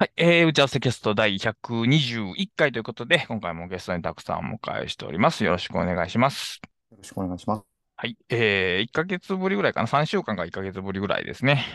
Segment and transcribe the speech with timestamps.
[0.00, 5.44] はい、えー、打ち合わせキャスト第121回ということで、今回もゲストにたくさんお迎えしております。
[5.44, 6.58] よろしくお願いします。
[6.90, 7.64] よろしくお願いします。
[7.96, 11.66] はい、えー、1ヶ月ぶりぐらいかな、3週間か1ヶ月ぶりぐらいですね。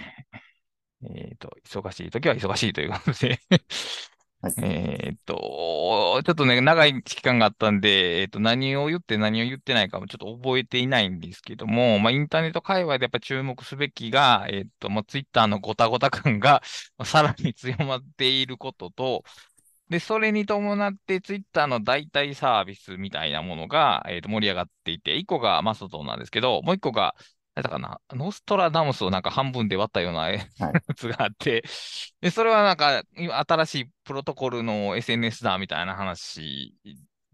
[1.04, 3.40] えっ、ー、と、忙しい時は忙しいということで
[4.46, 16.62] はい、えっと、ちょっとね、長い期間があったんで、えっと、何を言って何を言ってないかもちょっと覚えていないんですけども、まあ、インターネット界隈でやっぱ注目すべきが、えっと、まあ、ツイッターのごたごた感が
[17.06, 19.24] さらに強まっていることと、
[19.90, 27.16] で、それに伴ってツイッターの代替サービスみたいなものが、えっと、盛り上がっていて、1個がマストドンなんですけど、もう1個が
[27.64, 30.40] だかな、ノストラダムスをなんか半分で割ったようなや
[30.96, 31.64] つがあって、
[32.22, 33.04] で、それはなんか、
[33.48, 36.76] 新しいプロトコルの SNS だみたいな話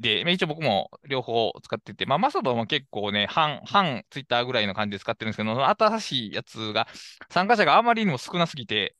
[0.02, 6.88] で、一応僕も両方使ってて、まあ、マサドも結構ね、半、半ツイッターぐらいの感じで使ってるんですけど、新しいやつが、
[7.30, 8.96] 参加者があまりにも少なすぎて、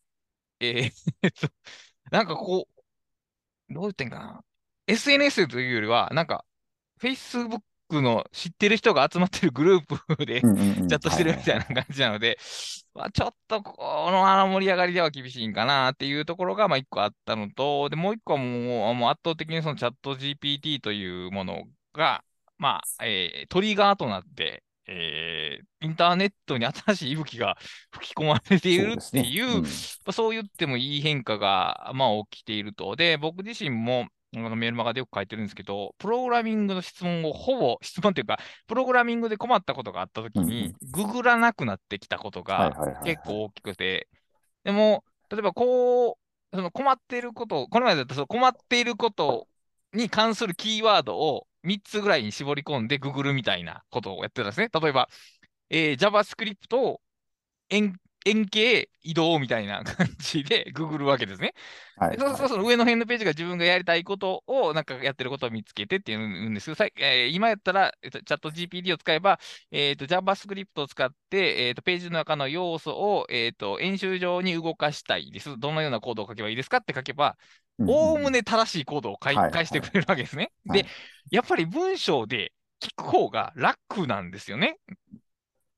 [0.60, 1.52] えー、
[2.12, 2.68] なんかこ
[3.70, 4.44] う、どう言ってんかな。
[4.88, 6.46] SNS というよりは、なんか、
[7.02, 7.62] Facebook
[7.92, 12.38] クの知ってる人が集まってるグループでチャットしてるみたいな感じなので、
[12.96, 13.76] まあ、ちょっとこ
[14.12, 22.24] のあの盛り上がりでは厳しいんかなっていうところがまあ一個あったのと、で、もう一個はもうもう圧倒的にそのチャット GPT というものが、
[22.58, 27.58] まあ、えー、トリガーとなって、えー、インターネットに新しい息吹が
[27.92, 29.66] 吹き込まれているっていう、そう、ね。
[30.06, 32.96] うん、そう言ってもいい変化が、まあ、起きていると。
[32.96, 44.08] で、僕自身も、メールマガでよく書いてるんですけど、プログラミングの質問をほぼ、質問というか、プログラミングで困ったことがあったときに、ググらなくなってきたことが結構大きくて、
[44.64, 49.48] でも、例えばこう、その困っていること、この前だとその困っていること
[49.94, 54.70] に関するキーワードを3つぐらいに絞り込んでググるみたいなことをやってたんですね。
[54.74, 55.10] 例えば、
[55.70, 57.02] えー、JavaScript を
[57.70, 61.54] 円円形移動みたいな感じでググるわけですね。
[61.98, 69.40] はい、そうそうそう、上の辺のページが自分がやりたいことを、なんかやってることを見つけてっていうんですけど、えー、今やったら、チャット GPT を使えば、
[69.72, 75.58] えーと、JavaScript を使って、えーと、ページの中の要素を、えーと、演習上に動かしたいです。
[75.58, 77.38] どのようなコードを書けばいいですかって書けば、
[77.80, 79.34] おおむね正しいコードを返
[79.66, 80.52] してくれるわけですね。
[80.68, 80.90] はいはい、で、
[81.32, 84.78] やっぱり文章で聞く方が楽なんですよね。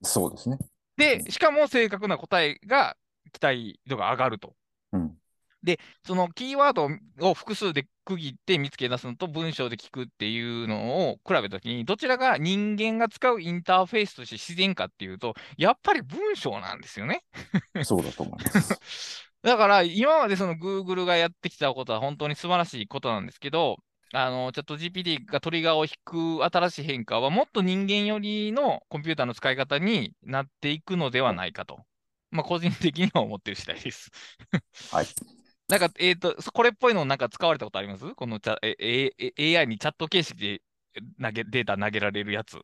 [0.02, 0.58] そうですね。
[0.98, 2.96] で、しかも正確な答えが
[3.32, 4.54] 期待度が上がると。
[4.92, 5.18] うん、
[5.64, 6.90] で、そのキーワード
[7.22, 17.24] を複数で区切って見つけ出すのと文章で聞くっていうのを比べたときに、どちらが人間が使うインターフェースとして自然かっていうと、やっぱり文章なんですよね。
[17.84, 19.30] そうだと思います。
[19.42, 23.78] だから、今までその Google がやってきたことは本当に素晴らしいことなんですけど、
[24.16, 31.80] あの、チャット GPT がトリガーを引く新しい変化は、もっと人間寄りのコンピューターの使い方になっていくのではないかと。
[32.30, 34.12] まあ、個人的には思ってる次第です。
[34.92, 35.08] はい。
[35.68, 38.14] なんか、えっ、ー、と、これっぽいのなんか使われたことあります？
[38.14, 40.62] このチャええ AI にチャット形式で
[41.20, 42.60] 投げデータ投げられるやつ。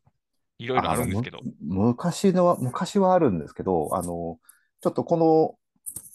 [0.59, 1.39] いろいろあるんですけど。
[1.61, 4.37] 昔のは、昔はあるんですけど、あの、
[4.81, 5.55] ちょっとこの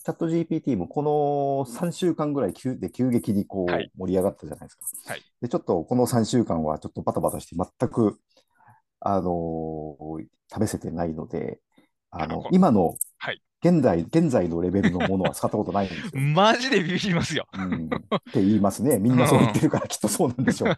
[0.05, 5.13] チャット GPT もこの3週間ぐらい急で急激にこう盛り上がったじゃないですか。
[5.13, 8.19] はい、でちょっとこの3週間はちょっとバタバタして全く、
[9.01, 11.59] あのー、試せてないので、
[12.11, 12.97] あの今の
[13.65, 16.11] 現在、現在のレベルのものは使ったことないんですよ。
[16.21, 17.87] マジでビビりますよ、うん。
[17.87, 17.89] っ
[18.31, 18.99] て言いますね。
[19.01, 20.77] みんなそう言ってるからきっとそうなんでしょうね。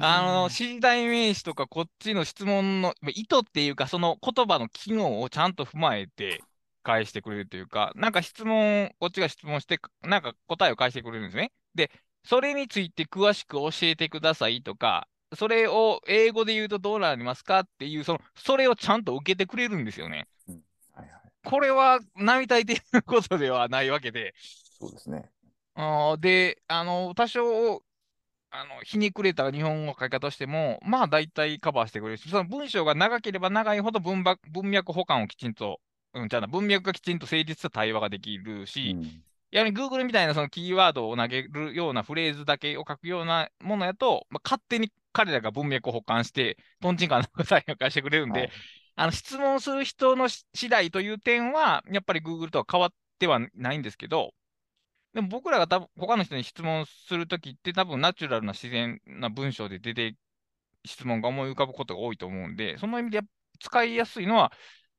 [0.00, 6.42] あの、指示代名詞とかこっちの質問の意図っていうか、その言葉の機能をちゃんと踏まえて、
[6.86, 11.50] 返してくれるというか、なんか質問、こっちが質問して、なんか答えを返してくれるんですね。
[11.74, 11.90] で、
[12.24, 20.28] それについて詳しく教えてくださいとか、それを英語で言うとどうなりますかっていう、その、それをちゃんと受けてくれるんですよね。
[20.48, 20.62] うん
[20.94, 24.34] はいはい、これは並大抵のことではないわけで。
[24.78, 25.28] そうですね。
[25.74, 27.82] あで、あの、多少、
[28.50, 35.80] あの、ひねくれた日本語書き方しても、まあ大体カバーしてくれるし、その文章が長ければ長いほど文文脈保管をきちんと
[36.16, 48.50] うん、じゃあ文脈がきちんと成立した対話ができるし、うん、やはり Google みたいなそのキーワードを投げるようなフレーズだけを書くようなものやと、まあ、勝手に彼らが文脈を保管して、とんちんかんな答えを返してくれるんで、はい、
[48.96, 54.34] あの質問する人の次第という点は、やっぱり Google とは変わってはないんですけど、
[55.14, 60.14] でも僕らが多分他の人に質問するときって多分ナチュラルな自然な文章で出て
[60.84, 63.22] 質問が思い浮かぶことが多いと思うんで、その意味で
[63.58, 64.52] 使いやすいのは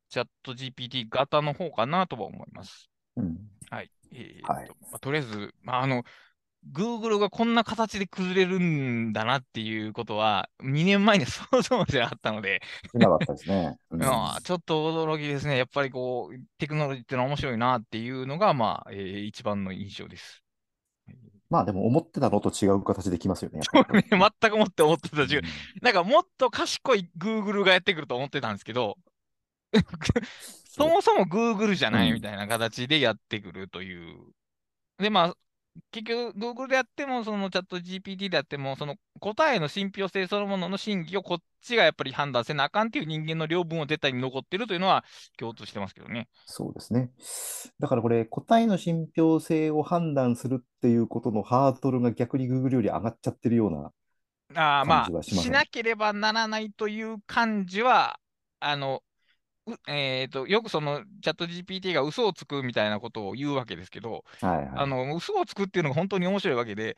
[0.09, 2.89] チャット GPT 型の方かなとは思います。
[3.15, 3.37] うん、
[3.69, 3.91] はい。
[4.13, 6.03] えーと、はい、まあ、とりあえず、まあ、あの、
[6.73, 12.61] Google がこんな形で崩れるんだなっていうことは、2年前に想像じゃあったので
[12.93, 13.77] なかったですね。
[13.91, 13.99] うん、
[14.43, 15.57] ちょっと驚きですね。
[15.57, 20.43] やっぱりこう、テクノロジーってのは面白いなっていうのが、まあ、えー、一番の印象です。
[21.49, 23.61] まあでも思ってたのと違う形できますよね。
[23.71, 25.41] そうね、全く思って思ってた違う。
[25.81, 28.97] なんかもっと賢い Google がやってくると思ってたんですけど、
[30.69, 34.31] そもそも Google じゃないみたいな形でやってくるという。
[34.99, 35.35] で、まあ、
[35.91, 45.03] 結局、Google でやっても、そのチャット GPT でやっても、その答えの信憑性そのものの真偽をこっちがやっぱり判断せなあかんっていう人間の両分を絶対に残ってるというのは
[45.37, 46.27] 共通してますけどね。
[46.45, 47.11] そうですね。
[47.79, 53.91] だからこれ、答えの信憑性を判断するっていうことのハードルが逆に Google より上がっちゃってるような
[54.55, 58.19] あまあ、しなければならないという感じは、
[58.59, 59.03] あの、
[59.87, 66.97] えーと、よくそのチャット GPT が嘘をつくみたいなことを言うわけですけど、はいはい、あの嘘をつくっていうのが本当に面白いわけで、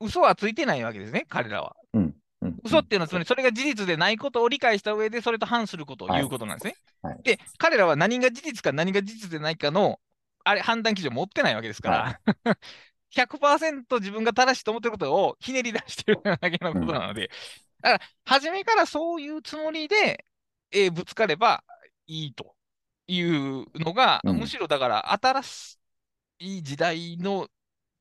[0.00, 1.76] 嘘はついてないわけですね、彼らは。
[1.94, 6.74] うんうん、嘘っていうのは、つまりそれが事実でないことを理解した上で、それと反することを言うことなんですね。
[7.02, 7.12] はい。
[7.14, 10.00] はい、で、彼らは何が事実か何が事実でないかの
[10.44, 12.56] あれ判断基準を持ってないわけですから、はい、
[13.14, 17.28] 100%自分が正しいと思ってることをひねり出してるだけのことなので、うん、
[17.82, 20.24] だから、初めからそういうつもりで、
[20.70, 21.64] えー、ぶつかれば
[22.10, 22.54] いいと
[23.06, 25.78] いうのが、うん、むしろだから新し
[26.40, 27.46] い時代の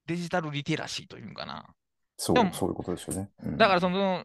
[0.08, 1.66] デジタルリテラシーというのかな。
[2.18, 3.30] そうそういうことですよね。
[3.44, 4.24] うん、だからその、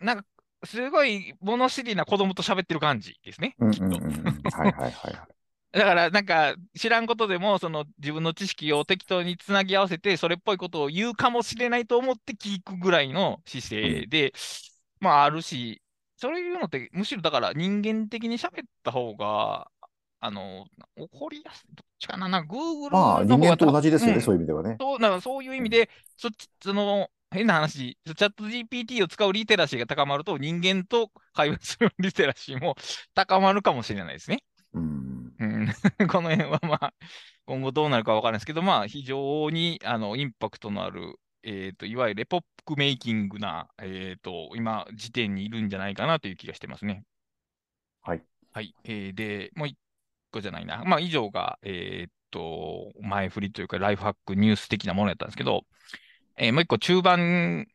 [0.00, 0.24] なんか、
[0.64, 3.56] すごい物知りな子供と喋ってる感じですね。
[3.58, 5.78] はいはいはいはい。
[5.78, 14.32] だから、なんか、知らんことでも、その自分の知識を適当につなぎ合わせて、それっぽいことを言うかもしれないと思って聞くぐらいの姿勢で、うん、
[15.00, 15.82] まあ、あるし、
[16.16, 19.68] そういうのって、むしろだから人間的に喋った方が、
[20.20, 20.66] あの、
[20.96, 24.76] 怒りやすい、どっちかな、なんか Google まあ、人間と同じですよね、うん、そういう意味ではね。
[24.80, 32.76] そうなんかそういう意味で、そっち、その、変な話、チャット GPT を使うリテラシーが高まると、人間と会話するリテラシーも
[33.14, 34.42] 高まるかもしれないですね。
[34.72, 35.66] うん、うん、
[36.08, 36.94] この辺はまあ、
[37.46, 41.18] 今後どうなるかわからないですけど、まあ、非常にあのインパクトのある、
[41.48, 47.04] えーと、いわゆるエポックメイキングな、えーと、今、時点にいるんじゃないかなという気がしてますね。
[48.02, 48.22] はい。
[48.52, 48.74] はい。
[48.82, 49.78] えー、で、もう一
[50.32, 50.82] 個じゃないな。
[50.84, 55.64] まあ、以上が、えー、っと、前振りというか、ライフハックニュース的なものやったんですけど、
[56.36, 57.68] えー、もう一個中盤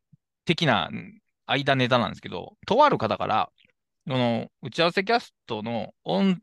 [0.44, 0.90] 的な
[1.46, 3.50] 間ネタなんですけど、とある方から、
[4.06, 6.38] この打ち合わせキャストの音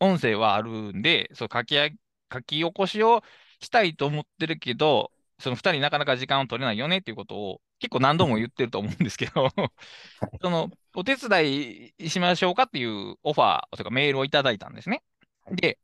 [0.00, 3.22] 音声はあるんで、そう書き書き起こしを
[3.60, 9.50] したいと思ってるけど、その2人なかなか時間を取れないよねっていうことを結構何度も言ってると思うんですけど
[10.40, 15.02] そのお手伝いしましょうかっていうオファーとかメールをいただいたんですね。
[15.50, 15.78] で、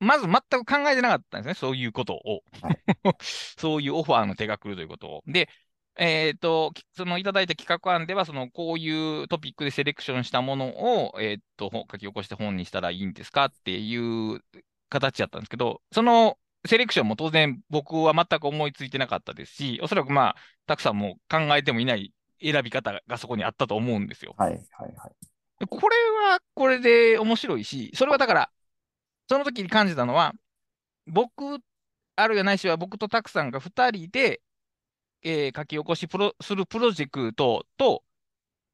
[0.00, 2.42] まず全く考えてなかったんですね、そういうことを。
[3.58, 5.22] そういうオファーの手が来るということを。
[5.26, 5.48] で、
[5.96, 10.68] えっ、ー、と、そのいただいた企画案では、その、こういうトピックでセレクションしたもの
[11.06, 14.40] を、えっ、ー、と、書き起こして本にしたらいいんですかっていう
[14.88, 22.12] 形やったんですけど、そのセレクションも当然僕は全く思いついてなかったですし、おそらくまあ、たくさんも考えてもいない
[22.42, 24.34] 選び方がそこにあったと思うんですよ。
[24.36, 25.66] はい、はい、はい。
[25.66, 25.96] これ
[26.30, 28.50] はこれで面白いし、それはだから、
[29.28, 30.34] その時に感じたのは、
[31.06, 31.58] 僕、
[32.16, 34.40] あるいはないしは僕とたくさんが2人で、
[35.22, 38.02] えー、書き起こしプロするプロジェクトと、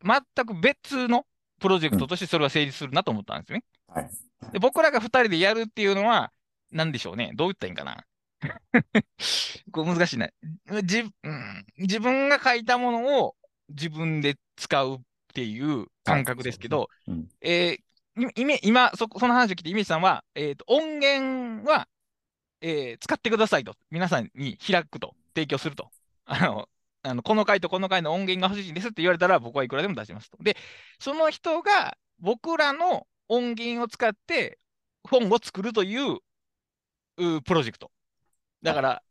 [0.02, 1.26] 全く別の
[1.60, 3.64] プロジェクトとしてそれは成立するなと思ったんですね。
[3.88, 4.10] はい、
[4.52, 6.32] で僕らが2人でやるっていうのは、
[6.74, 7.30] なんでしょうね。
[7.34, 8.04] どう言ったらいいんかな。
[9.72, 10.28] こう難しいな
[10.82, 11.66] 自、うん。
[11.78, 13.36] 自分が書いたものを
[13.70, 15.00] 自分で使うっ
[15.32, 21.88] ていう感覚ですけど、はいうん、えー、今そ、その話を聞いて、イメージさんは、えーと、音源は、
[22.60, 25.90] えー、使ってくださいと、皆さんに開くと、提供すると。
[26.26, 26.68] あの
[27.06, 30.38] あのこの回とこの回の音源が欲しいんですって言われたら、僕はいくらでも出しますと。
[30.42, 30.56] で、
[30.98, 34.58] その人が僕らの音源を使って
[35.08, 36.18] 本を作るという
[37.16, 37.90] プロジェクト。
[38.62, 39.02] だから、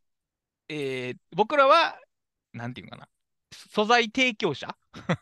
[0.69, 1.99] えー、僕らは、
[2.53, 3.07] なんていうかな、
[3.51, 4.75] 素材提供者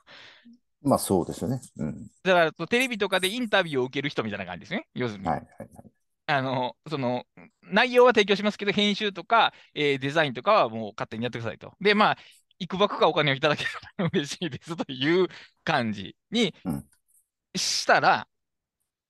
[0.81, 1.61] まあそうですよね。
[1.77, 4.88] うん、だから、テレビとかでインタビューを受ける人みたいな感じですね。
[4.95, 5.27] 要するに。
[5.27, 5.91] はいはいはい。
[6.25, 7.25] あの、その、
[7.61, 11.73] 内容は提供しますけど、編集とか、えー、デザインとかはもう勝手にやってくださいと。
[11.81, 12.17] で、まあ、
[12.57, 15.27] いくばくかお金をいただけたら嬉しいですという
[15.63, 16.53] 感じに
[17.55, 18.27] したら、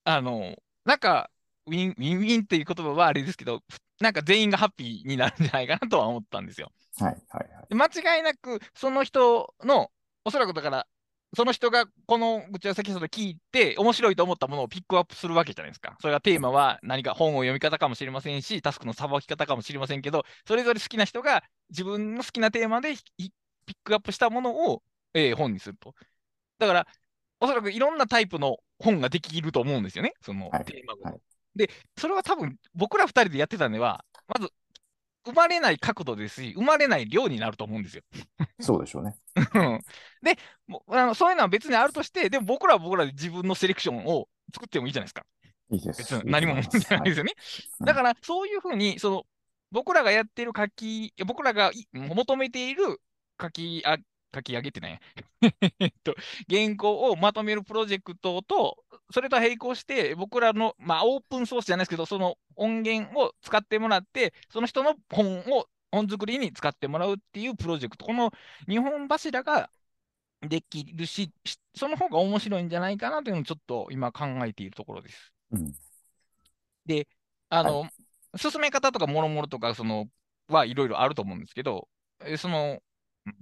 [0.06, 1.30] うん、あの、なんか、
[1.66, 3.62] ウィン、ウィンウィンっていう言葉はあれですけど、
[4.00, 6.72] なんか全員がハッピーになるんじゃないかなとは思ったんですよ。
[6.98, 7.74] はいはいはい。
[7.74, 9.90] 間違いなく、その人の、
[10.24, 10.86] おそらくだから、
[11.34, 15.96] その人がこの打ち合わせキスで聞いて、面白いと思ったものをピックアップするわけじゃないですか。
[16.00, 23.30] それがテーマは何か本を読み方かもしれませんし、タスクのさばき方かもしれませんけど、それぞれ好きな人が自分の好きなテーマでピッ
[23.82, 24.82] クアップしたものを、
[25.14, 25.94] えー、本にすると。
[26.58, 26.86] だから、
[27.40, 31.04] おそらくいろんなタイプの本ができると思うんですよね、そのテーマごと。
[31.04, 34.52] はいはいで、それは多分僕ら2人でやってたんでは、まず
[35.24, 38.02] 生まれない角度ですし、生まれない量になると思うんですよ。
[38.60, 39.16] そうでしょうね。
[40.22, 45.24] でもあの、そういうのは別にあるとして、でも僕らは僕らで自分のセレクションを作ってもいいじゃないですか。
[45.70, 45.98] いいです。
[45.98, 47.32] 別に何も問題ないですよね。
[47.80, 49.26] はい、だから、そういうふうに、その、
[49.70, 53.00] 僕らがやってる書き、僕らが求めている
[53.40, 53.96] 書きあ
[54.34, 55.00] 書き上げてね。
[55.80, 56.14] えっと、
[56.48, 68.32] 原稿をまとめるプロジェクトと、それと並行して、僕らの、まあ、オープンソースじゃないですけど、その音源を使ってもらって、その人の本を、本作りに使ってもらうっていうプロジェクト、この
[68.66, 69.70] 2本柱が
[70.40, 71.32] できるし、
[71.74, 75.32] その方が面白いんじゃないかなというのをちょっと今考えているところです。
[75.52, 75.72] うん、
[76.86, 77.06] で、
[77.48, 80.06] あの、はい、進め方とかもろもろとか、その、
[80.48, 81.88] はいろいろあると思うんですけど、
[82.36, 82.78] その、
[83.26, 83.32] うん、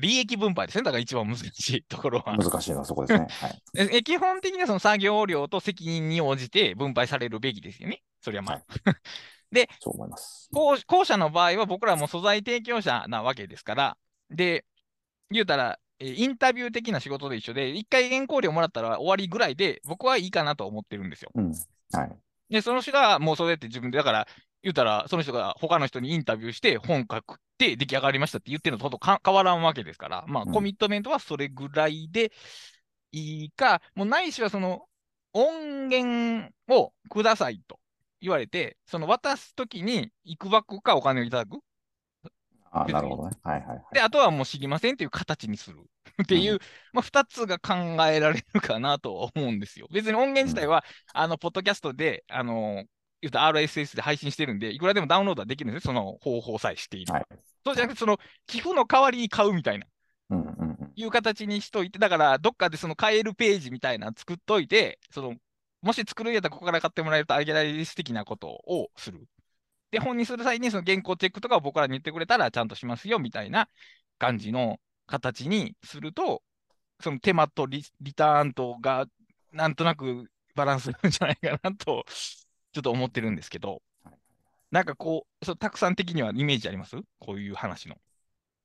[0.00, 0.84] 利益分配ですね。
[0.84, 2.36] だから一番難しいところは。
[2.36, 3.26] 難しいのはそこですね。
[3.74, 8.02] はい、 基本的にはその作業量と責任に応じて分配されるべきですよね。
[8.22, 8.54] それはまあ。
[8.54, 8.96] はい、
[9.52, 10.76] で、そう思います後。
[10.86, 13.96] 後者の場合は僕らも素材提供者なわけですから、
[14.30, 14.64] で、
[15.30, 21.30] 言うたら、インタビュー的な仕事で一緒で、一回原稿料もらったら終わりぐらいで、僕はいいかなと思ってるんですよ。
[21.34, 21.52] うん、
[21.92, 22.18] はい。
[22.50, 24.28] で、その人がもうそうやって自分で、だから、
[24.62, 32.32] 言うたら、その人が他の人にインタビューして本書くって出来上がりましたって言ってるのとほと変わらんわけですから、まあ、コミットメントはそれぐらいで
[33.10, 34.82] いいか、もうないしはその
[35.32, 37.78] 音源をくださいと
[38.20, 41.58] 言われて、その渡すときにいくばくかお金をいただく。
[42.70, 43.36] あなるほどね。
[43.42, 45.78] はいはい、はい、で、あとはもう知りませんっていう形にする
[46.22, 46.58] っていう、うん、
[46.92, 47.74] まあ、2つが考
[48.06, 49.88] えられるかなと思うんですよ。
[49.92, 50.82] 別に音源自体は、
[51.14, 52.84] うん、あの、ポッドキャストで、あの
[53.22, 57.12] 言うと RSS で配信してるんで、いくらでもダウンロードはできるんですよ、その方法さえしている。
[57.12, 57.26] はい、
[57.64, 59.86] そうじゃなくて、その寄付の代わりに買うみたいな、
[60.30, 65.36] うんうんうん、いう形にしといて、だからどっかでその買えるページみたいなの作っといて、その
[65.82, 69.26] もし作るんやったらここから買ってもらえるとあげられる的なことをする。
[69.92, 73.68] で、本にする際にその原稿チェックとかを僕らに言ってくれたらちゃんとしますよみたいな
[74.18, 76.42] 感じの形にすると、
[77.00, 79.06] その手間とリターンとが
[79.52, 82.04] なんとなくバランスなんじゃないかなと
[82.72, 83.82] ちょっと思ってるんですけど、
[84.70, 86.96] なんかこう、そ、Tak.さん的にはイメージあります？
[87.18, 87.96] こういう話の。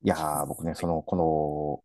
[0.04, 1.84] いやー、僕ね、その、こ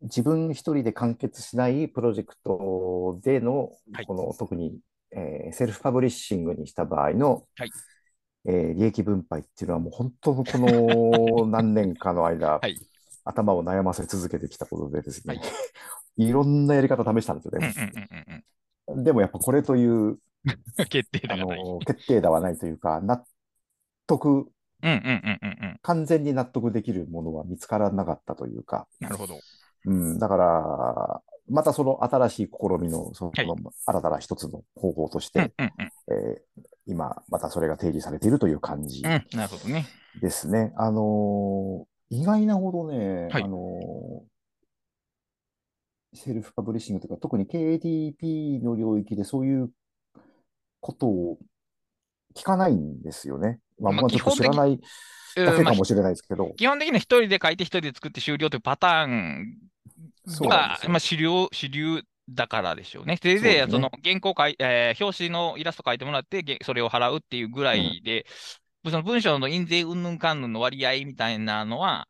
[0.00, 4.78] の、自分一人で完結しないプロジェクトでの、はい、この特に、
[5.12, 7.70] えー、セルフパブリッシングにした場合の、はい。
[8.46, 12.78] えー、利益分配っていうのはもう本当のこの 何年かの間、はい、
[13.24, 15.44] 頭を悩ませ続けてきたことでですね、はい、
[16.28, 18.44] いろんなやり方試したんですよね。
[19.02, 20.18] でもやっぱこれという
[20.90, 21.60] 決定打がない。
[21.86, 23.24] 決定打はないというか、納
[24.06, 24.50] 得、
[25.82, 28.86] 完全に納得できるものは見つからなかったというか。
[29.00, 29.38] なるほど。
[29.86, 33.32] うん、だから、またその新しい試みの、その、
[33.86, 36.42] 新たな一つの方法として、え
[36.86, 39.02] 今、またそれが提示されているという感じ
[40.20, 40.72] ですね。
[40.76, 49.70] あのー、意外なほどね、はい、あのー、セルフパブリッシングというか、特に KDP の領域でそういう
[50.84, 51.38] ことを
[52.36, 53.58] 聞かないんですよね。
[53.80, 54.78] まあ、まあ、ちょっと知らない
[55.34, 56.52] だけかもしれないですけど。
[56.58, 59.56] 基本的には一人で書いて一人で作って終了というパターン
[60.42, 63.18] が、まあ、主流、主流だからでしょうね。
[63.22, 68.26] せいぜい、その原稿書い、えー、表紙のイラスト書いてもらって、それを払うっていうぐらいで、
[68.84, 72.08] うん、その文章の印税うんぬんかんぬんの割合みたいなのは、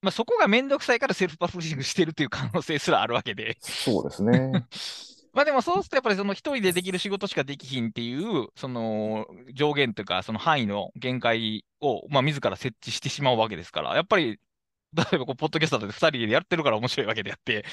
[0.00, 3.56] まあ、そこがめんどくさいからセルフパブリッシングしてるっていう可能性すらあるわけで。
[3.60, 4.66] そうですね。
[5.32, 14.38] まあでもそうするとやっぱりその一人でできる仕事しかできひんっていう、その上限というか、その範囲の限界を、まあ自ら設置してしまうわけですから、やっぱり、
[14.94, 17.64] 例えばこう、ポッドキャストで二人でやってるから面白いわけであって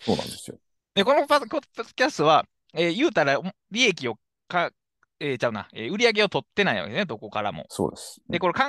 [0.00, 0.58] そうなんですよ。
[0.94, 1.40] で、このポッ
[1.74, 4.70] ドキャストは、えー、言うたら利益をか、
[5.20, 7.66] えー、ちゃうな、えー、売り上げを取ってないわけね、どこからも。
[7.68, 8.20] そうです。
[8.28, 8.60] で、これ考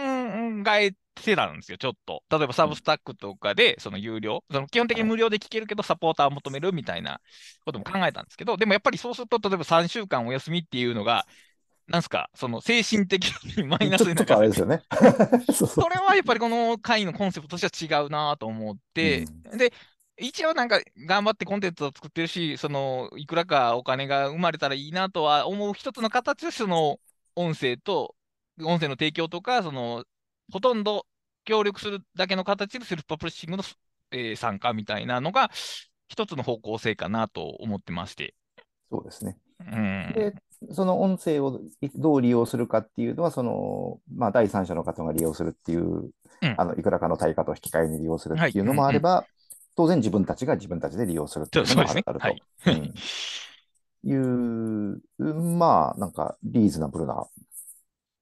[0.75, 2.23] えてたんですよ、ちょっと。
[2.29, 7.21] 例えばサブスタックとかで、その有料、その基本的に無料で聞けるけど、サポーターを求めるみたいな
[7.65, 11.25] ことも考えたんですけど、でもやっぱりそうすると、例えば3週間お休みっていうのが、
[11.87, 14.37] なんすか、その精神的にマイナスになる。
[14.37, 14.83] あれですよね。
[15.51, 19.73] それはやっぱりこの会のコンセプトとしては違うなと思って、うん、で、
[20.19, 26.99] 一応なんか頑張ってコンテンツを作ってるし、そのいくらかお金が生まれたらいいなとは思う一つの形として、その
[27.35, 28.15] 音声と、
[28.61, 30.03] 音声の提供とか、その
[30.51, 31.05] ほとんど
[31.45, 33.63] 協力するだけの形でセルフパブリッシングの、
[34.11, 35.49] えー、参加みたいなのが、
[36.09, 38.33] 一つの方向性かなと思ってまして。
[38.91, 39.37] そうですね。
[39.59, 40.33] うん、で、
[40.71, 41.61] その音声を
[41.95, 46.09] どう利用するかっていうのは、その、まあ、第三者の方が利用するっていう、う
[46.47, 49.38] ん、あの、いくらかの対価と引き換えに利用するっていうのもあれば、はいうんうん、
[49.79, 52.43] 当然自分たちが自分たちで利用するっていうのもあると、ねはい。
[54.03, 57.25] うん、いう、まあ、なんか、リーズナブルな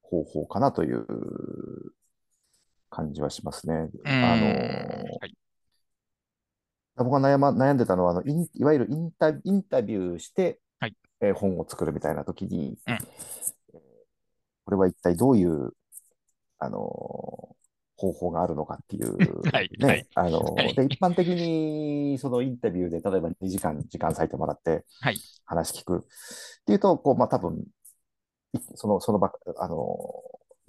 [0.02, 1.04] 方法かなという
[2.90, 3.90] 感じはしますね。
[4.04, 5.34] あの、はい、
[6.94, 10.94] 僕が悩,、ま、悩んでたのはあのい、いわゆるインタインタビューして、はい。
[11.22, 12.98] えー、本を作るみたいな時に、うん、
[14.64, 15.72] これは一体どういう、
[16.60, 17.56] あの
[17.98, 19.16] 方法があるのかっていう、
[19.52, 24.84] はいね、はい、あの、はい、で一般的にそのインタビューで例えば2時間時間割いてもらって
[25.44, 26.00] 話聞くっ
[26.64, 27.64] ていうと、こうまあ多分
[28.76, 29.76] そのその場あの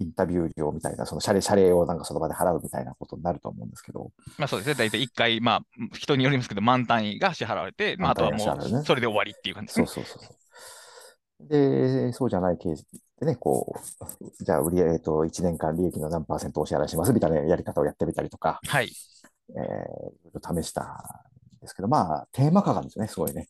[0.00, 4.10] インタビュー料みたいな、その謝礼、謝礼をなんかその場で払うみたいなことになると思うんですけど。
[4.38, 4.74] まあそうですね。
[4.74, 5.60] 大体1回、まあ
[5.92, 9.86] 人によりますけど、満単位が支払われて、まああとはもうそれで終わりっていう感じですね。
[9.86, 10.36] そうそうそう
[11.48, 12.86] で、そうじゃないケース
[13.20, 18.90] でね、こう、 じゃあ売り、えっ、ー、と、1年間利益の何パーセントお支払いしますみたいなやり方をやってみたりとか、はい。
[19.50, 23.48] えー、試したんですけど、まあ、テーマ化がですね、すごいね。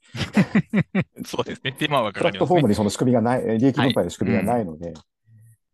[1.27, 5.03] そうですね、テーマはかかります、ね、プラットフォームにその仕組みがない、利益分配の仕組みがないので、はいうん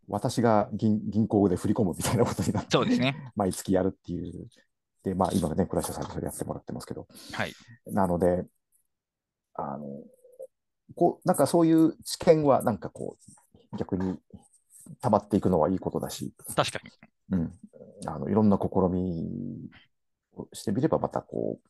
[0.09, 3.17] 私が銀銀行で振り込むみたいなことになって、そうですね。
[3.35, 4.49] 毎月やるっていう。
[5.03, 7.07] で、まあ今ね、倉下さんにそれやってもらってますけど。
[7.33, 7.53] はい。
[7.87, 8.45] なので、
[9.55, 9.85] あの、
[10.95, 13.17] こう、なんかそういう知見は、なんかこ
[13.73, 14.19] う、逆に
[15.01, 16.33] 溜まっていくのはいいことだし。
[16.55, 16.81] 確か
[17.31, 17.39] に。
[17.39, 17.53] うん。
[18.07, 19.71] あの、いろんな試み
[20.37, 21.69] をしてみれば、またこう、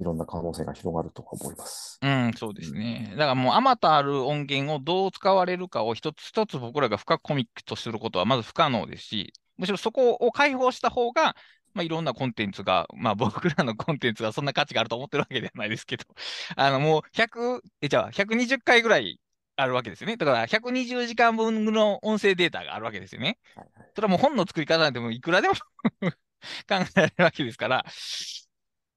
[0.00, 1.98] いろんな可能性が広がると思います。
[2.02, 3.10] うん、そうですね。
[3.12, 11.34] だからもう、あまたある音源をどう使われるかを一つ一つ僕らが深くコミックとすることはまず不可能ですし、むしろそこを開放した方が、
[11.78, 16.04] まあ、いろんなコンテンツが、まあ、僕らのコンテンツがそんな価値があると思ってるわけではないですけど、
[16.56, 19.20] あの、もう100、え、じゃあ、120回ぐらい
[19.54, 20.16] あるわけですよね。
[20.16, 23.38] だから、120時間分の音声データがあるわけですよね。
[23.94, 25.54] それはもう本の作り方なんてもいくらでも
[26.02, 26.10] 考
[26.68, 27.84] えられるわけですから、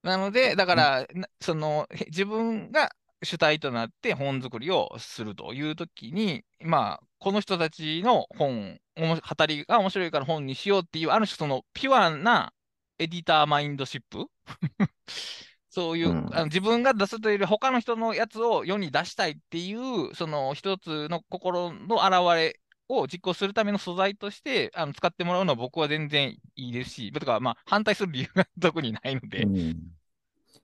[0.01, 1.07] なので、だから、
[1.39, 2.91] その、自分が
[3.23, 12.51] 主体となって本作りをするというときに、まあ、この人たちの本、語りが面白いから本にしようっていう、ある種そのピュアな
[13.01, 14.27] エディターマインドシップ？
[15.69, 22.59] そういう、うん、あの自分が出すというより他の人のやつを世に出したいっていう、その一つの心の表れ
[22.89, 29.77] を実行するための素材としてあの使ってもらうのは僕は全然いいですし、とか、まあ、反対する理由が特にないので、うん、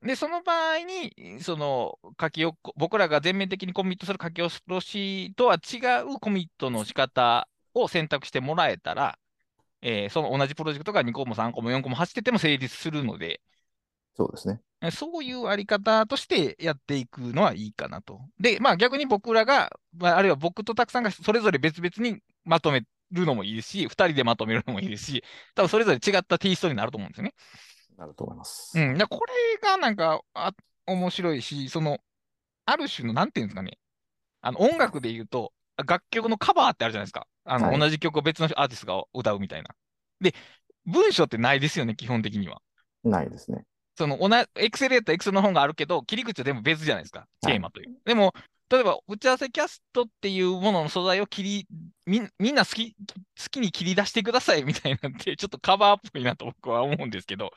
[0.04, 9.17] で、その場合に、その書き起こ、僕らが全面的にコミットする書き下ろしとは違うコミットの仕方を選択してもらえたら、
[9.81, 13.41] えー、その同じプロジェクトが2個も3個も4個も走ってても成立するので、
[14.15, 14.59] そうですね。
[14.91, 18.21] そういうあり方としてやっていくのはいいかなと。
[18.39, 25.23] で、まあ逆に僕らが、まあ、あるいは僕とたくさんがそれぞれ別々にまとめるのもいいですし、2人でまとめるのもいいですし、
[25.55, 27.33] 多分それぞれ違ったテイストになると思うんですよね。
[27.97, 28.79] なると思います。
[28.79, 28.97] うん。
[28.97, 30.53] これがなんかあ
[30.87, 31.99] 面白いし、その、
[32.65, 33.77] ある種の、なんていうんですかね、
[34.41, 37.27] あの音楽で言うと、楽曲のカバーってあるじゃないですか。
[37.47, 39.69] あの、はい、同じ曲を別のアーティストが歌うみたいな。
[40.21, 40.33] で、
[40.86, 42.62] 文章ってないですよね、基本的には。
[43.03, 43.63] ないですね。
[43.97, 44.17] その、
[44.55, 47.89] エクセルやったらエクセルの本があるけど、切り口は全部別じゃないですか、テーマという。
[47.89, 48.33] はい、でも、
[48.69, 51.67] 例えば、打ち合わせキャストっていうものの素材を切り、
[52.05, 52.95] みみんな好き、好
[53.49, 57.51] きに切り出してくださいみたいなんて、ちょっとカバーっぽいなと僕は思うんですけど。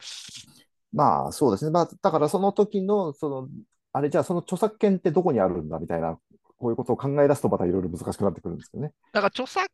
[0.92, 1.70] まあ、そうですね。
[1.72, 3.48] まあ、だからその時の、その、
[3.92, 6.18] あれじゃあその著作権ってどこにあるんだみたいな、
[6.61, 8.92] こういうことを考え出すとまたいろいろ難しくなってくるんですけどね。
[9.12, 9.66] だから著作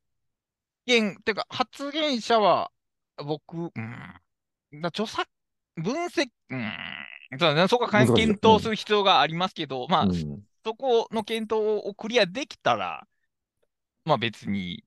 [0.86, 2.70] 権、っていうか発言者は
[3.18, 5.28] 僕、うん、だ著作、
[5.76, 6.72] 分析、うん、
[7.40, 13.04] そうね、そこは検討する必要がありますけど、うん、まあ、うん、そこの検討をクリアできたら、
[14.04, 14.84] まあ別に。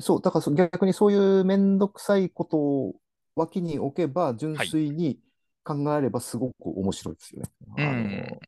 [0.00, 2.94] そう、だから逆にそういうめんどくさいことを
[3.36, 5.20] 脇に置けば、純粋に
[5.62, 7.50] 考えればすごく面白いですよね。
[7.76, 7.92] はい、あ
[8.32, 8.40] の、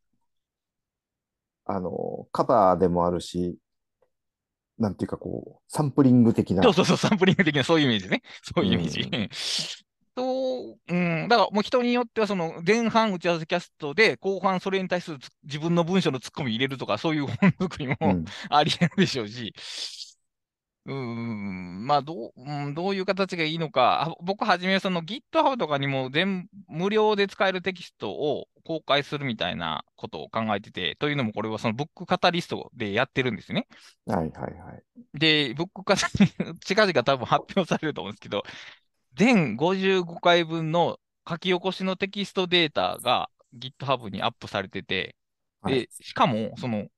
[1.69, 3.57] あの、カバーでもあるし、
[4.79, 6.63] なんていうかこう、サンプリング的な。
[6.63, 8.23] そうそうそう、サンプリング的な、そういうイメージね。
[8.43, 9.01] そういうイメージ。
[9.03, 9.29] うん
[10.19, 19.55] と、うん、だからもう人によっては、その前半打ち合わせキャストで、後半それに対する自分の文章のツッコミ入れるとか、そういう本作りも、うん、 ありえるでしょうし、
[20.89, 33.67] うん、まあどう、うん、どういう形がいいのか、僕はじめその GitHub とかにも全無料で使えるテキストを公開するみたいなことを考えてて、というのもこれはそのブックカタリストでやってるんですよね。
[34.07, 34.83] はいはいはい。
[35.13, 38.43] で、ブックカタリスト、近々多分発表されると思うんですけど、
[39.13, 40.99] 全55回分の
[41.29, 45.17] 書き起こしのテキストデータが GitHub にアップされてて、
[45.61, 46.89] はい、でしかも、そのだ、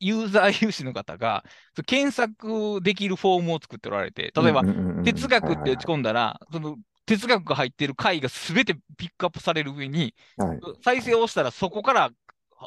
[0.00, 1.44] ユーザー有志の方が
[1.86, 4.62] 検索できるフォームを作っておられて、例えば、
[5.04, 12.10] 哲学って打ち込んだら、その哲学が入っている回がすべてピックアップされる上に、はい、再生をしたらそこから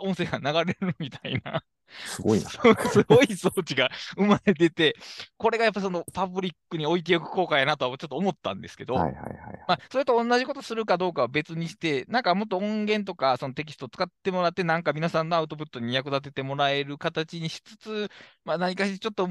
[0.01, 1.63] 音声が流れるみたいな
[2.05, 2.49] すごいな。
[2.89, 4.95] すごい装置が生まれてて、
[5.37, 9.33] これがやっぱそのパブリックに置いておく効果やなとはちょっと思ったんですけど、はいはいはい、
[9.67, 18.09] まあ、それと同じことするかどうかは別にして、なんかもっと音源とかそのテキストを使ってもらって、なんか皆さんのアウトプットに役立ててもらえる形にしつつ、
[18.45, 19.27] まあ、何かしちょっと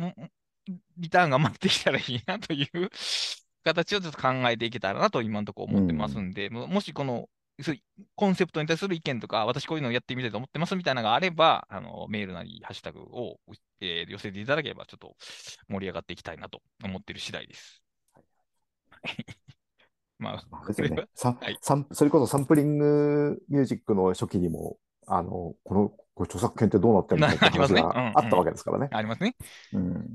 [0.97, 2.91] リターンが待ってきたらいいなという
[3.65, 7.29] 形をちょっと考えていけたらなと今のところ思ってますんで、うん、もしこの
[8.15, 13.39] コンセプトに対する意見とか、私こういうのをやってみたいと思ってますみたいなのがあれば、あのメールなりハッシュタグを、
[13.81, 15.17] えー、寄せていただければ、ちょっと
[15.69, 17.83] 盛り上がっていきたいなと思っている次第です。
[20.19, 21.59] まあ、ですよね、 はい、
[21.93, 27.29] それこそサンプリングミュージックの初期にも、あのこのこれ著作権ってどうなってるの？
[27.31, 28.89] って話があったわけですからね。
[28.91, 29.37] ありますね。
[29.73, 30.07] うん、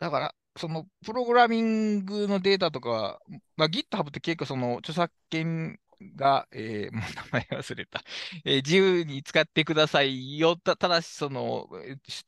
[0.00, 3.20] だから、そのプログラミングのデータとか、
[3.56, 5.78] まあ、GitHub って結構その著作権
[6.16, 8.02] が、えー、 もう名前忘れた、
[8.44, 11.68] えー、自由に使ってくださいよ、たただし、その、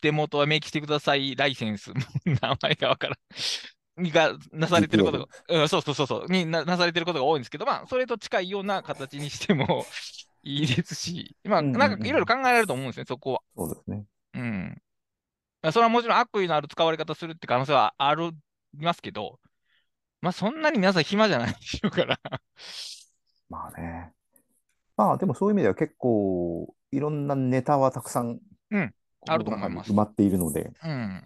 [0.00, 1.92] 手元は明記してください、ライセンス、
[2.24, 3.16] 名前がわからん。
[3.98, 9.84] がなされてることが、うん、そうそうそうそう、にななされてることが多いんですけど、まあ、それと近いような形にしても
[10.42, 13.40] いいですし、まあ、なんかいろいろ考えられると思うんですね、そこは。
[13.54, 14.04] そうですね。
[14.34, 14.82] うん。
[15.70, 18.32] それはもちろん悪意のある使われ方するって可能性はあり
[18.78, 19.38] ますけど、
[20.20, 22.18] まあ、そんなに皆さん暇じゃないでしょうから
[23.52, 24.12] まあね。
[24.96, 28.94] まあでもそういう意味では結構いろんなネタはたくさん、うん、
[29.28, 29.92] あると思います。
[29.92, 31.22] 埋まっているので、うん、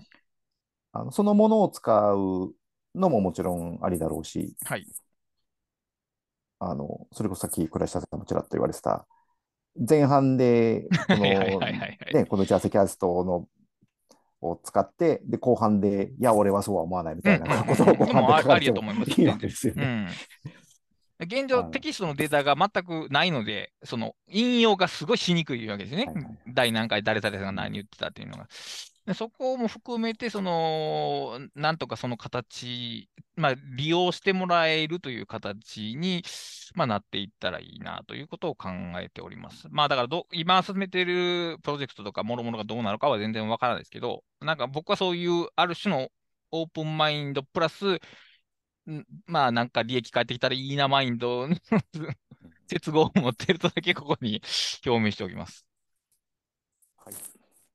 [0.93, 2.53] あのそのものを使う
[2.97, 4.85] のももちろんありだろうし、はい、
[6.59, 9.07] あのそれこそさっき倉下さんもちらっと言われてた、
[9.89, 13.49] 前半でこの、ね、このジャスキャストの
[14.43, 20.09] を使って、で、後半で、いや、俺はそうは思わないみたいなことを後半で書かれてもいいわけですよね。
[21.21, 26.05] 現状、テキストのデータが全くないので、その引用がすごいしにくいわけですね。
[26.07, 28.49] はいはい、第何回誰々さんが何言ってたっていうのが。
[29.07, 36.25] でそこも含めて、その、なんとかその形、まあ、利用してもらえるという形に、
[36.75, 38.69] まあ、なっていったらいいなということを考
[39.01, 39.69] えております。
[39.71, 46.09] まあ、だからど、今進めているプロジェクトとか、もろもろがどうなるかは全然わからないですけど、なんか僕はそういうある種の
[46.51, 48.01] オープンマインドプラス、
[49.27, 51.49] まあなんか利益返ってきたらいいなマインド
[52.67, 54.43] 接合を持ってるとだけここに
[54.85, 55.67] 表明しておきます。
[56.97, 57.15] はい。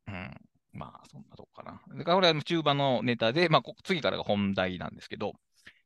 [0.08, 0.42] うん。
[0.74, 1.82] まあそんなとこかな。
[1.98, 5.34] だからこれは中盤のネタで、まあ次からが本題なんですけど、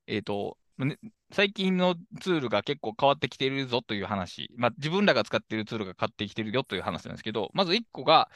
[0.07, 0.97] えっ、ー、と、ね、
[1.31, 8.29] 最近のツールが結構変わってきてるぞという話、まあ自分らが使っているツールが変わってきてるよという話なんですけど、まず1個が、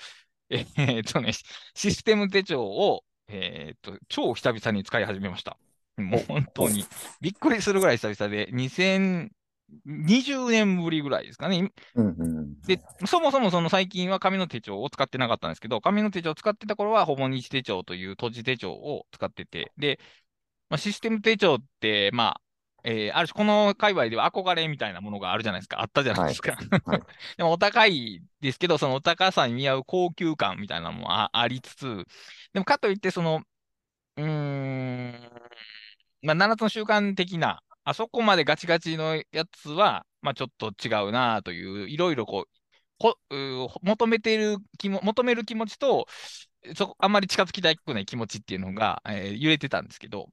[0.49, 1.33] えー、っとね、
[1.75, 5.57] システム手帳を、えー、っと、超久々に使い始めました。
[6.03, 6.85] もう本当に
[7.21, 9.31] びっくりするぐらい久々で、2020
[10.49, 11.71] 年ぶりぐらいですかね。
[12.65, 19.99] で、そもそもその最近は紙の手帳を使ってなかったんですけど、紙の手帳を使ってた頃は、ほぼ日手帳という閉じ手帳を使ってて、で、
[20.69, 22.41] まあ、システム手帳って、まあ、
[22.83, 25.81] えー、ある種、この界隈では憧れみたいなものがあるじゃないですか。
[25.81, 26.51] あったじゃないですか。
[26.51, 27.01] はいはい、
[27.37, 32.05] でも、お高いですけど、そのお高さに見合う高級感みたいなのもありつつ、
[32.53, 33.41] でも、かといって、その、
[34.17, 35.31] うーん、
[36.21, 42.49] まあ、7つの習慣的な、あそこまでガチガチのやつは、まあ、ちょっと違うなという、いろいろこう、
[42.99, 43.17] こ
[43.81, 46.07] 求めてる気も、求める気持ちと、
[46.75, 50.29] そあんまり近づきたくない気持ちっていうのが、えー、揺れてたんですけど、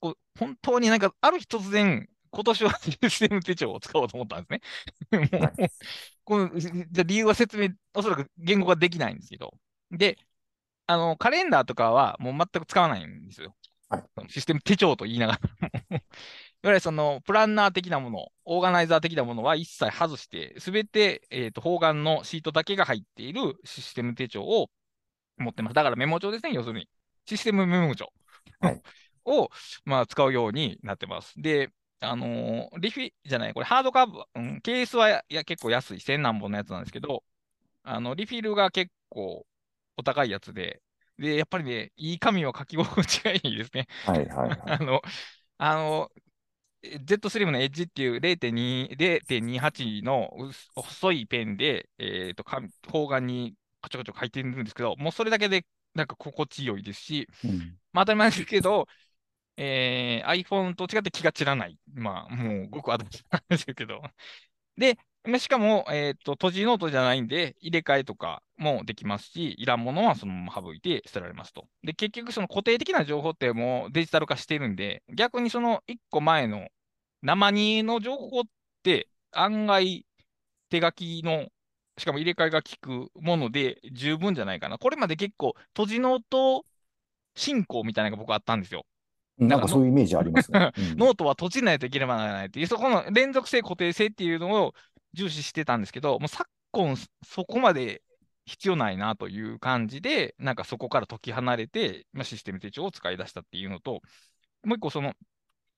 [0.00, 4.60] こう本当になんか、ある日突然、今年は システム手帳を使おうと思ったんで
[5.10, 5.70] すね。
[6.24, 9.54] このじゃ理由は説明、おそらく言語ができないんですけど。
[9.90, 10.18] で、
[10.86, 13.56] あの、カレンダーとかはもう全く使わないんですよ。
[13.90, 15.18] はい、システム手帳と言い。
[15.18, 15.94] ながらい。
[15.94, 16.00] わ
[16.64, 23.32] ゆるそのプランナー的なもの、オーガナイザー的なものは一切外して、すべて、えーと、方眼のシートだけが入ってい。
[23.32, 24.70] るシステム手帳を
[25.38, 25.74] 持ってます。
[25.74, 26.88] だからメモ帳ですね、要するに。
[27.26, 28.12] システムメモ帳、
[28.60, 28.82] はい、
[29.24, 29.48] を、
[29.84, 31.34] まあ、使うようになってます。
[31.40, 35.24] で、あのー、リフィじゃない、これハードカバー、うん、ケースはい。
[35.28, 37.22] や結構安い、1000何本のやつなんですけど、
[37.82, 39.46] あのリフィルが結構
[39.96, 40.30] お高い。
[40.30, 40.82] やつで、
[41.20, 43.86] で、やっぱりね、いい紙を書き心地がいいですね。
[44.06, 45.02] はいはい、はい、 あの、
[45.58, 46.10] あの、
[47.04, 50.30] Z スリムのエッジっていう0.2 0.28の
[50.74, 52.42] 細いペンで、えーと、
[52.90, 58.86] 方眼にカチョカチョ書いてるんですけど、もうそれだけでなんか心地よいですし、うん、まあ当たり前ですけど、
[59.58, 61.78] えー、iPhone と違って気が散らない。
[61.92, 64.02] まあ、もうごく当たり前ですけど。
[64.78, 64.98] で、
[65.38, 71.68] しかも、えっ、ー、と、綴じノートじゃないんで、入れ替えとかもできますし、いらんものはそのまま省いて捨てられますと。
[71.82, 76.68] で、結局、その固定的な情報ってもうデジタル化してるんで、逆にその1個前の
[77.22, 78.42] 生煮えの情報っ
[78.82, 80.06] て案外
[80.70, 81.48] 手書きの
[81.98, 84.78] しかも入れ替えが効くもので十分じゃないかな。
[84.78, 86.64] これまで結構、綴じノート
[87.34, 88.86] 信仰みたいなのが僕あったんですよ。
[89.38, 90.72] なんかそういうイメージありますね。
[90.96, 94.74] ノートは綴じないといければならないっていう、そこの連続性、固定性っていうのを
[95.12, 98.02] 重視してたんですけど、もう昨今、そこまで
[98.46, 104.00] 必要ないなという感じで、なんかそこから解き放たれて、まあ、システム手帳を使い出したっていうのと、
[104.64, 105.14] もう一個その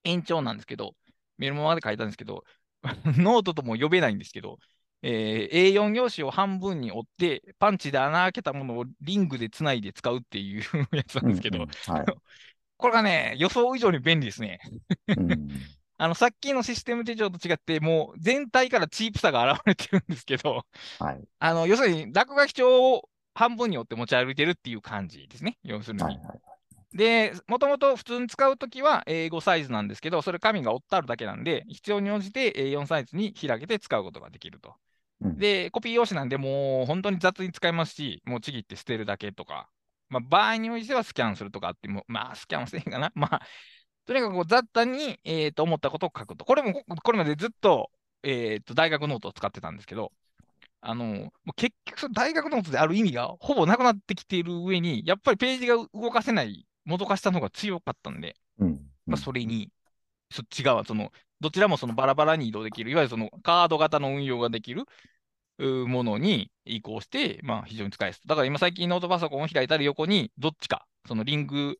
[0.04, 0.94] 延長なんですけど、
[1.38, 2.44] メルマガで書いたんですけど、
[3.18, 4.58] ノートとも呼べないんですけど、
[5.02, 10.62] えー、A4 用紙を半分に折って、パンチで穴開けたものをリングでつないで使うっていう
[10.96, 12.06] やつなんですけど、うんうんはい、
[12.76, 14.60] これがね、予想以上に便利ですね。
[15.98, 20.64] あの、さっきのシステム手帳と違って、もう全体からチープさが現れてるんですけど、
[20.98, 25.58] はい、あの、要するに、落書き帳を半分に折って持ち歩いてるっていう感じですね。
[25.62, 26.02] 要するに。
[26.02, 26.40] はいはい
[26.94, 34.74] で、もともと普通に使うときは A5 サイズなんですけど、それ紙が折ってあるだけなんで、必要に応じて A4 サイズに開けて使うことができると。
[35.22, 39.68] うん、で、コピー用紙なんで、もう本当に雑に使えますし、もうちぎって捨てるだけとか、
[40.10, 43.10] まあ、場合においてはスキャンするとかあっても、まあ、スキャンはせへんかな。
[43.14, 43.42] まあ、
[44.06, 46.44] とにかくこう雑多に、えー、と思ったことを書くと。
[46.44, 47.90] これも、これまでずっと、
[48.22, 50.12] えー、と大学ノートを使ってたんですけど、
[50.80, 59.70] あの、もう結局、大学ノートである意味がほぼなくなってきている上に、やっぱりページが動かせない、もどかしさのが強かったんで、うん、まあ、それに、
[60.32, 64.86] そっち側、その、どちらもそのバラバラに移動できる、いわゆるそのカード型の運用ができる
[65.58, 68.20] ものに移行して、まあ、非常に使いやすい。
[68.26, 71.78] だから今最近ノートパソコンを開いたら横にどっちか、そのリング、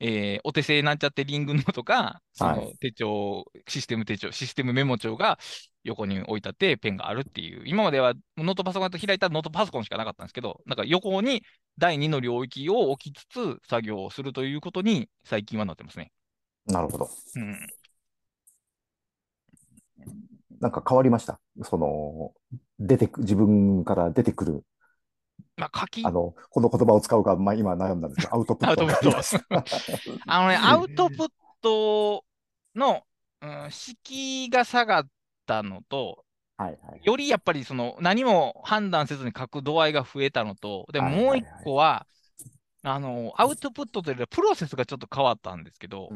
[0.00, 5.38] えー、お手製なんちゃってリングノートか、その手帳、はい、システム手帳、システムメモ帳が
[5.84, 11.42] 横に置いてあってペンがあるっていう、今まではノートパソコンと開いたらノートパソコンしかなかったんですけど、なんか横に
[11.78, 16.10] 第2の領域を置きつつ作業をするということに最近はなってますね。
[16.66, 17.10] なるほど。
[17.36, 17.58] うん。
[20.60, 21.40] なんか変わりました？
[21.62, 22.32] その、
[22.78, 24.64] 出てく、自分から出てくる。
[25.60, 26.04] まあ、書き。
[26.04, 28.70] あの、この言葉を使うか、まあ、今悩んだんですけど、 アウトプット。
[28.70, 30.20] アウトプット。
[30.26, 31.28] あのね、アウトプッ
[31.60, 32.24] ト
[32.74, 33.02] の、
[33.42, 35.08] うん、敷居が下がっ
[35.46, 36.24] たのと、
[36.56, 42.06] はいはい、よりやっぱりその何も判断せずに書く度合いが増えたのと、でもう一個は、
[42.82, 46.10] あの、アウトプットというよりはプロセスがちょっと変わったんですけど、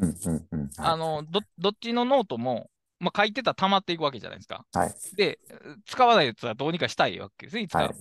[0.78, 4.64] あの、ど、どっちのノートも、まあ、書いてたら溜まっていくわけじゃないですか。
[4.72, 5.38] はい、で、
[5.86, 7.62] 使わないやつはどうにかしたいわけですね。
[7.62, 7.94] いつか、はい、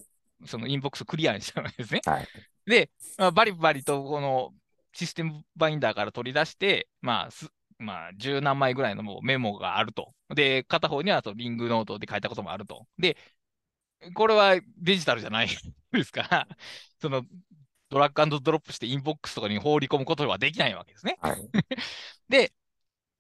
[0.45, 2.01] そのインボックスクリアにしたわけですね。
[2.05, 2.27] はい、
[2.65, 4.51] で、まあ、バリバリとこの
[4.93, 10.13] システムバインダーから取り出して、まあ、すまあ、十何枚ぐらいのもうメモがあると。
[10.33, 12.87] で、片方にはリングノートで書いたこともあると。
[12.97, 13.17] で、
[14.13, 15.49] これはデジタルじゃない
[15.91, 16.47] ですから、
[17.01, 17.25] その
[17.89, 21.17] ドラッグドロップしてインボックスとかに放り込むことはできないわけですね。
[21.21, 21.37] はい、
[22.29, 22.53] で、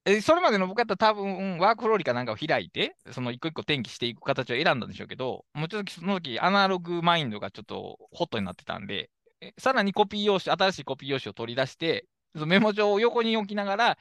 [0.05, 9.09] えそれまでの僕だったら多分、ワークフローリかなんかを開いて、その一個一個転記していく形を選んだんでしょうけど、もうちょっとその時アナログマインドがちょっとホットになってたんで、
[9.57, 13.97] さらにコピー用紙、新しいコピー用紙を取り出して、そのメモ帳を横に置きながら、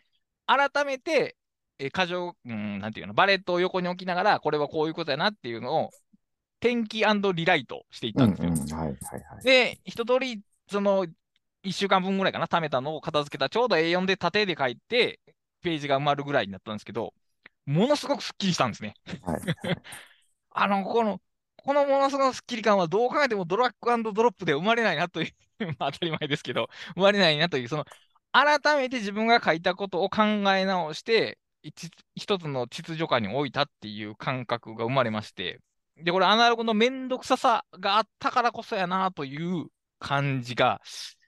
[0.46, 1.36] 改めて、
[1.78, 5.90] え過剰、うん、なんていうの、バレットを横に置きながら、これはこういうことやなっていうのを、
[6.60, 8.96] 転記リライトしていったんですよ。
[9.42, 11.06] で、一通り、その、
[11.64, 15.20] 1週間分ぐらいかな、貯めたのを片付けた、ちょうど A4 で縦で書いて、
[15.62, 17.14] ページが埋まるぐらいになったんですけど、
[17.66, 18.94] ものすごくスッキリしたんですね。
[19.22, 19.40] はい、
[20.50, 21.20] あの、この、
[21.56, 25.32] このものすごくスッキリ感はどう考えてもドラッグドロップで生まれないなという
[25.78, 27.84] まあ当たり前ですけど、生まれないなという、その、
[28.32, 30.22] 改めて自分が書いたことを考
[30.54, 31.38] え直して、
[32.16, 35.60] 一つの秩序下に置いたっていう感覚が生まれまして、
[35.96, 39.66] で、これアナログのめんどくささがあったからこそやなという
[40.00, 40.80] 感じが、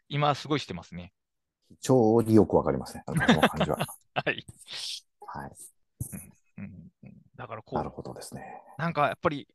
[0.08, 1.12] 今すごいしてますね。
[1.80, 3.78] 非常によくわかりますね、この感じは。
[4.14, 4.46] はい。
[5.26, 5.50] はい。
[6.58, 6.84] うん
[7.36, 7.74] だからこう。
[7.74, 8.62] なるほどですね。
[8.78, 9.48] なんかやっぱり、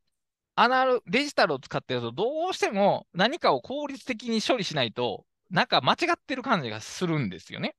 [0.55, 7.75] アナロデジタルを使ってると、どうしても何かを効率的に処理しないと、なんか間違ってる感じがするんですよね。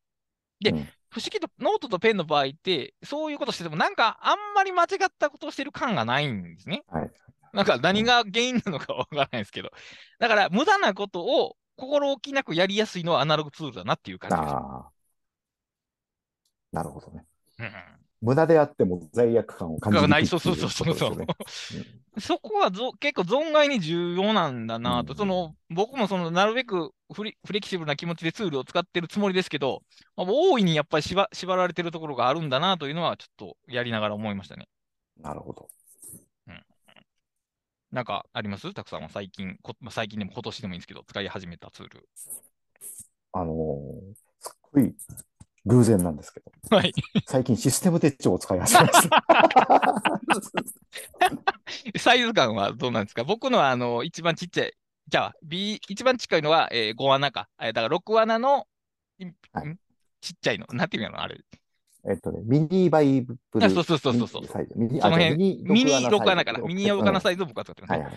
[0.61, 6.83] で、うん、不思議とノートとペンの場合って、そういうことしてても、なんかあんまり間違ったことをしてる感がないんですね。
[6.89, 7.11] はい、
[7.53, 9.71] なんか何が原因なのかわからないですけど。
[10.19, 14.55] だから、無駄なことを心置きなくやりやすいのはアナログツールだなっていう感じです。
[16.73, 17.25] なるほどね。
[17.59, 17.73] うん、
[18.21, 20.27] 無駄であっても罪悪感を感じる、ない。
[20.27, 21.17] そうそうそうそうそう。
[22.21, 29.83] そこはぞ結構存外に重要なんだなと、うん、その僕もそのなるべくフレフレキシブルな気持ちでツールを使ってるつもりですけど、
[30.17, 34.69] まあ、大いにやっぱり縛縛られてるところがあるんだなというのはちょっとやりながら思いましたね。
[35.17, 35.69] なるほど。
[37.91, 37.97] うん。
[37.97, 38.73] なんかあります？
[38.75, 42.09] たくさんは最近こ、まあ、最近でも今年でもいいんですけど、使い始めたツール。
[43.33, 44.95] あのー、すっごい
[45.67, 46.93] 偶然なんですけど、はい、
[47.27, 49.25] 最近システム手帳を使い始めました。
[52.01, 53.25] サイズ感はどうなんですか？
[53.25, 54.73] 僕のは、あの、一番ちっちゃい。
[55.09, 57.49] じゃあ、B、一番近いのは、えー、5穴か。
[57.61, 58.67] えー、だから6穴の、
[59.53, 59.77] はい、
[60.21, 60.67] ちっちゃいの。
[60.73, 61.21] なんていうの？
[61.21, 61.39] あれ。
[62.09, 63.71] えっとね、ミニバイブル。
[63.71, 64.67] そうそうそうそうそう。
[64.77, 66.61] ミニその辺、ミニ6穴から。
[66.61, 68.13] ミニ6穴サイズを僕は使ってます、はいはい。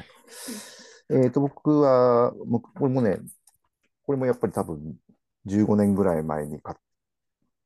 [1.09, 3.19] えっ、ー、と、僕は、これもね、
[4.05, 4.95] これもやっぱり多分
[5.47, 6.77] 15年ぐらい前に買っ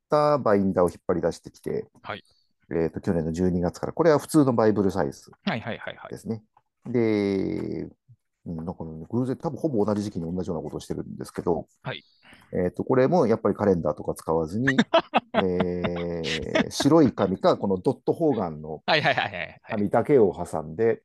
[0.09, 2.23] たバインダーを引っ張り出してきて、はい。
[2.71, 6.09] えっ、と、去年の12月から、これは普通のバイブルサイズはいはいはいはい。
[6.09, 6.43] ですね。
[6.85, 7.87] で、
[8.47, 12.03] うん、なんかね、偶然、多分ほぼ同じ時期に同じようなことをしてるんですけど、はい。
[12.53, 14.77] えっ、と、これもやっぱりカレンダーとか使わずに、
[15.35, 18.81] えー、白い紙か、このドット方眼の
[19.67, 21.03] 紙だけを挟んで、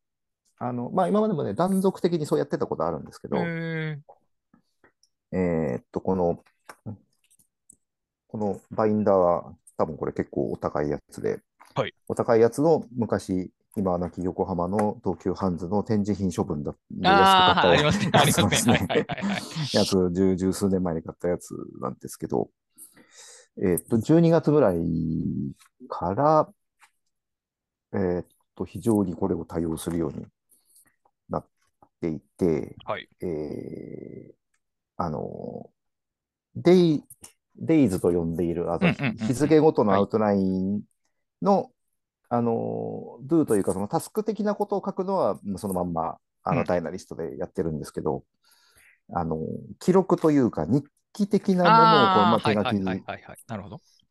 [0.59, 6.39] あの、まあ、今までもね、断続的にそうやってたことあるんですけど、えー、っと、この、
[8.29, 11.41] このバインダーは、多分これ結構お高いやつで、
[11.75, 18.11] はい、お高いやつの昔、今は亡き横浜の東急ハンズの展示品処分だ安く買ったありま すね。
[18.13, 18.87] ありますね。
[19.73, 22.51] やつ十、十数年前に買ったやつなんですけど、
[23.63, 24.79] えっ、と、12月ぐらい
[25.89, 26.53] から、
[27.95, 30.27] えっ、と、非常にこれを対応するように
[31.31, 31.47] なっ
[32.01, 33.09] ていて、はい。
[33.21, 34.35] えー、
[34.97, 35.71] あの、
[36.57, 37.05] デイ、
[37.57, 38.93] デイズと呼んでいる、あの、
[39.27, 40.83] 日付ごとのアウトライン
[41.41, 41.71] の、
[42.33, 48.25] あの、do というか、そのタスク的なことを書くのは、そのまんま、あの、ダイナリストでやってるんですけど、
[49.11, 49.37] うん、あの、
[49.79, 53.03] 記録というか、日記的なものをこう、まあ、手書きに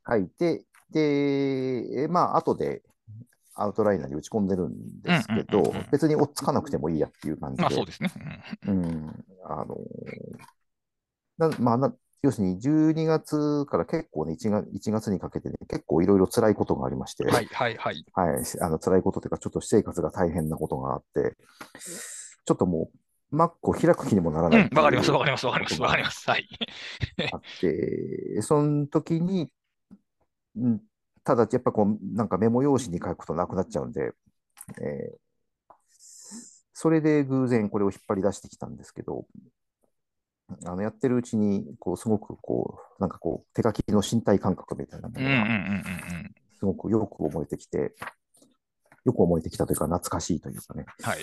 [0.08, 2.84] 書いて、で、まあ、後で
[3.56, 7.64] アウトライナーに打ち込んでるんですけど、別に追っつかなくてもいいやっていう感じで。
[7.64, 8.12] まあ、そうですね。
[8.68, 9.26] うん。
[9.46, 9.78] あの、
[11.40, 18.06] なまあな、要するに12月から結構ね、1月 ,1 月にかけてね、結構いろいろ辛いことがありまして、はいはいはい。
[18.14, 21.36] はい、あの辛いことというか、ちょっと私生活が大変なことがあって、
[22.46, 22.92] ちょっとも
[23.32, 24.60] う、マックを開く気にもならない。
[24.60, 26.30] わ、うん、かります、わかります、わかります、わかります。
[26.30, 26.48] はい。
[27.32, 29.50] あって、その時に、
[30.58, 30.82] うん、
[31.24, 34.12] ただやっぱこう、なんかメモ用紙に書くとなくなっちゃうんで、
[34.80, 35.74] えー、
[36.74, 39.26] それで偶然これを引っ張り出してきたんですけど、
[40.66, 45.46] あのやってるうちに、こう、すごくこう、なんかこう、手書きの身体感覚みたいなものが、
[46.58, 47.94] すごくよく覚えてきて、
[49.06, 50.86] よく覚えてきたというか、懐かしいというかね。
[51.02, 51.20] はい。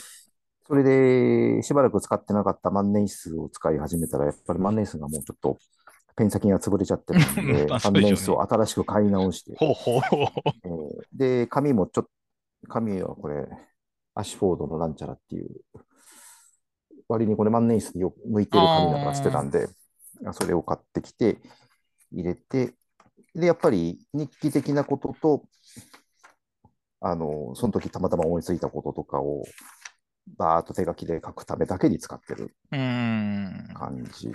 [0.66, 5.58] それで、しばらく使ってなかった万年筆を使い始めたら、やっぱり万年筆がもうちょっと、
[6.14, 10.26] ペン先が潰れちゃってるので、 万年筆を新しく買い直して、ほうほうほう
[10.64, 12.10] えー、で、紙もちょっと、
[12.68, 13.48] 紙はこれ、
[14.14, 15.48] アシュフォードのなんちゃらっていう、
[17.08, 19.68] 割にこれ万年筆によ向いてる紙だからしてたんで、
[20.32, 21.38] それを買ってきて、
[22.12, 22.74] 入れて、
[23.34, 25.44] で、やっぱり日記的なことと、
[27.00, 29.44] あの、その時たまたま思いついたこととかを、
[30.36, 34.30] バーっと手書きで書くためだけに使ってる感じ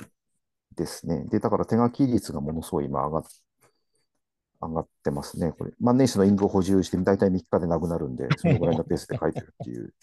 [0.76, 1.26] ですね。
[1.26, 3.24] で、だから手書き率がものすごい今上がっ
[4.62, 5.52] 上がってますね。
[5.52, 9.94] これ、万年筆のインクを補充して、大体3日でなくなるんで、そのぐらいのペースで書いてるっていう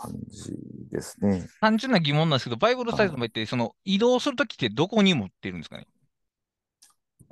[0.00, 0.56] 感じ
[0.90, 1.46] ですね。
[1.60, 5.86] 単純な疑問なんですけど、バイブルサイズも言って、その移動するときってどこに持ってるんですかね？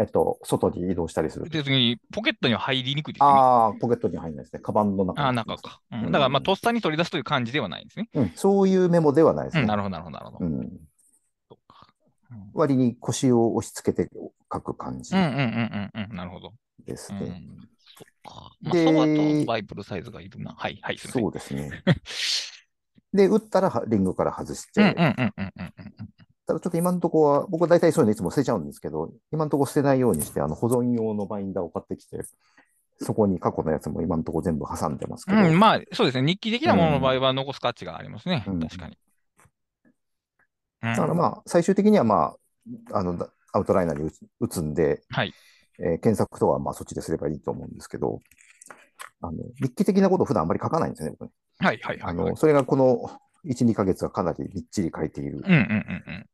[0.00, 1.46] えっと、外に移動したりする。
[1.50, 3.26] 別にポケットには入りにくいですね。
[3.26, 4.61] ああ、ポケットには入らないですね。
[4.61, 5.81] カバンの中ああ、中か。
[5.90, 8.09] うん、だから、まあ、とっさに取り出すという感じではないんですね。
[8.14, 9.62] うん、そういうメモではないですね。
[9.62, 10.46] うん、なるほど、なるほど、なるほど。
[10.46, 10.68] うん
[12.52, 14.11] 割に腰を押し付けて
[14.52, 15.16] 書く感じ。
[15.16, 16.52] うんうんうんうんうん、なるほど。
[16.85, 17.20] ですね。
[17.20, 17.24] う
[17.64, 17.68] ん
[18.28, 18.52] か。
[18.61, 20.54] まあ、で、そとバイブルサイズがいるな。
[20.57, 21.83] はい、はい、そうですね。
[23.12, 24.94] で、打ったらリングから外して、
[26.47, 32.18] ただちょっと今のところは、僕は大体そういうのいつも捨てちゃうんですけど、今のところ捨てないようにして、あの保存用のバインダーを買ってきて、
[33.01, 35.38] そこに過去のやつも今のところ全部挟んでますけど。
[35.38, 36.27] うん、まあ、そうですね。
[36.27, 38.44] 日記的なものの場合は残す価値がありますね。
[38.47, 38.99] うん、確かに。
[40.81, 42.35] だからまあ、最終的にはま
[42.92, 45.33] あ、あの、アウトライナーに打つんで、はい。
[45.81, 48.21] えー、検索とはまあそっちですればいいと思うんですけど、
[49.21, 51.31] あの、日記的なことを普段あんまり書かないんですね、僕ね。
[51.59, 55.38] はいはいはい、はい、あの、それがこの1、2ヶ月はかなりみっちり書いている。
[55.38, 56.27] うんうんうんうん。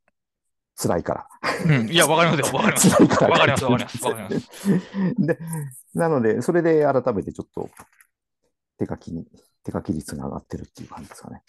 [0.76, 1.26] 辛いから。
[1.66, 2.88] うん、いや、わかりますよ、わかります。
[2.90, 4.04] わかります、わかります。
[4.04, 4.68] わかります。
[5.18, 5.38] で、
[5.94, 7.70] なので、それで改めてちょっと
[8.78, 9.24] 手書きに、
[9.62, 11.42] 手書き率が上がってるっていう感じですかね。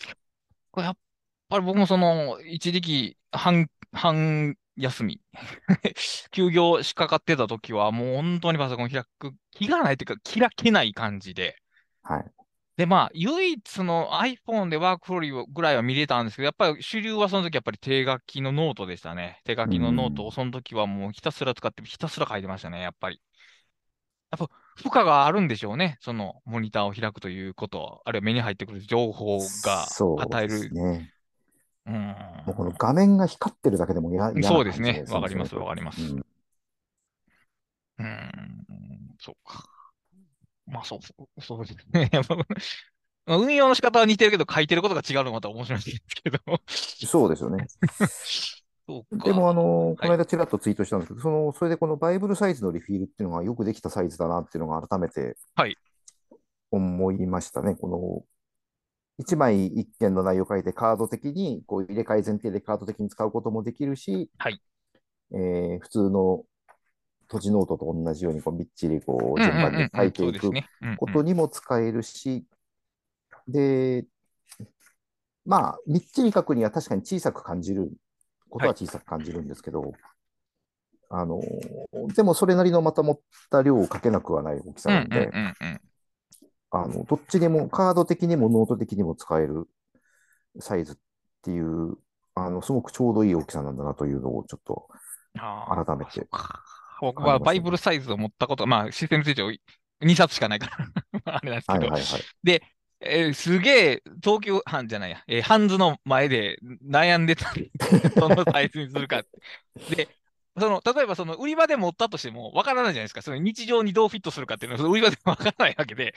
[0.71, 0.97] これやっ
[1.49, 5.21] ぱり僕もその、一時期、半、半休み。
[6.31, 11.57] 休業しかかってた時は、もう本当にパソコン開く気がないというか、開けない感じで。
[12.03, 12.31] はい。
[12.77, 19.41] で、まあ、唯一の iPhone で WorkFlowy ぐらいは見れたんですけど、やっぱり主流はその時やっぱり手書きのノートでしたね。
[19.45, 23.21] 手書きのノートをその時はもうひたすら使って、ひたすら書いてましたね、やっぱり。
[24.31, 25.97] やっぱ負荷があるんでしょうね。
[26.01, 29.85] そのモニターを開くということ、あるいは目に入ってくる情報が
[30.21, 30.69] 与える。
[30.71, 31.13] ね。
[31.87, 31.93] うん。
[31.93, 35.05] もうこの画面が光ってるだけでも嫌そうですね。
[35.07, 36.01] わかります、わかります。
[36.01, 36.25] うん、
[37.99, 39.74] うん、そうか。
[40.67, 42.09] まあ、そう、そうですね。
[43.27, 46.39] 運用の仕方は似てるけど、書いてることが違うのがまた面白いんですけど。
[46.67, 47.65] そうですよね。
[49.23, 55.37] でも、あの、この間ちらっとツイートしたんですけど、その、それでこのバイブルサイズのリフィールっていうのがよくできたサイズだなっていうのが改めて
[56.69, 57.69] 思いましたね。
[57.69, 57.87] はい、こ
[59.17, 64.61] の、1枚1件の内容を書いてカード的に、こう入れ替え前提でカード的に使うこともできるし、はい。
[65.31, 66.43] えー、普通の
[67.27, 70.51] 綴じノートと同じようにこうみっちりこう順番に書いていく
[70.97, 72.45] ことにも使えるし、
[73.47, 74.05] で、
[75.45, 77.91] まあ、みっちり書くには確かに小さく感じる
[78.49, 79.91] ことは小さく感じるんですけど、はい、
[81.09, 81.41] あの、
[82.15, 83.19] でもそれなりのまた持っ
[83.49, 85.31] た量をかけなくはない大きさなんで、
[86.71, 89.67] あの、どっちにも、カード的にもノート的にも使える
[90.59, 90.95] サイズっ
[91.43, 91.95] ていう、
[92.33, 94.87] あの、すごくちょうどいい大きさなんだなというのをちょっと
[95.33, 96.27] 改めて。
[97.01, 99.49] 僕はバイブルサイズを持ったこと、まあ、システム手帳
[100.01, 100.67] 2冊しかないか
[101.25, 102.63] ら あれなんですけど、はいはいはい、で、
[103.01, 107.53] えー、すげえ、東急ハンじゃないや、えー、ハンズの前で悩んでた。
[108.17, 109.23] そのサイズにするかっ
[109.89, 109.95] て。
[109.95, 110.09] で、
[110.57, 113.21] その、例えばその売り場で持ったとしてもわからないじゃないですか。
[113.21, 116.15] その日常にどうフィットするかっていうのは、その売り場でもわからないわけで。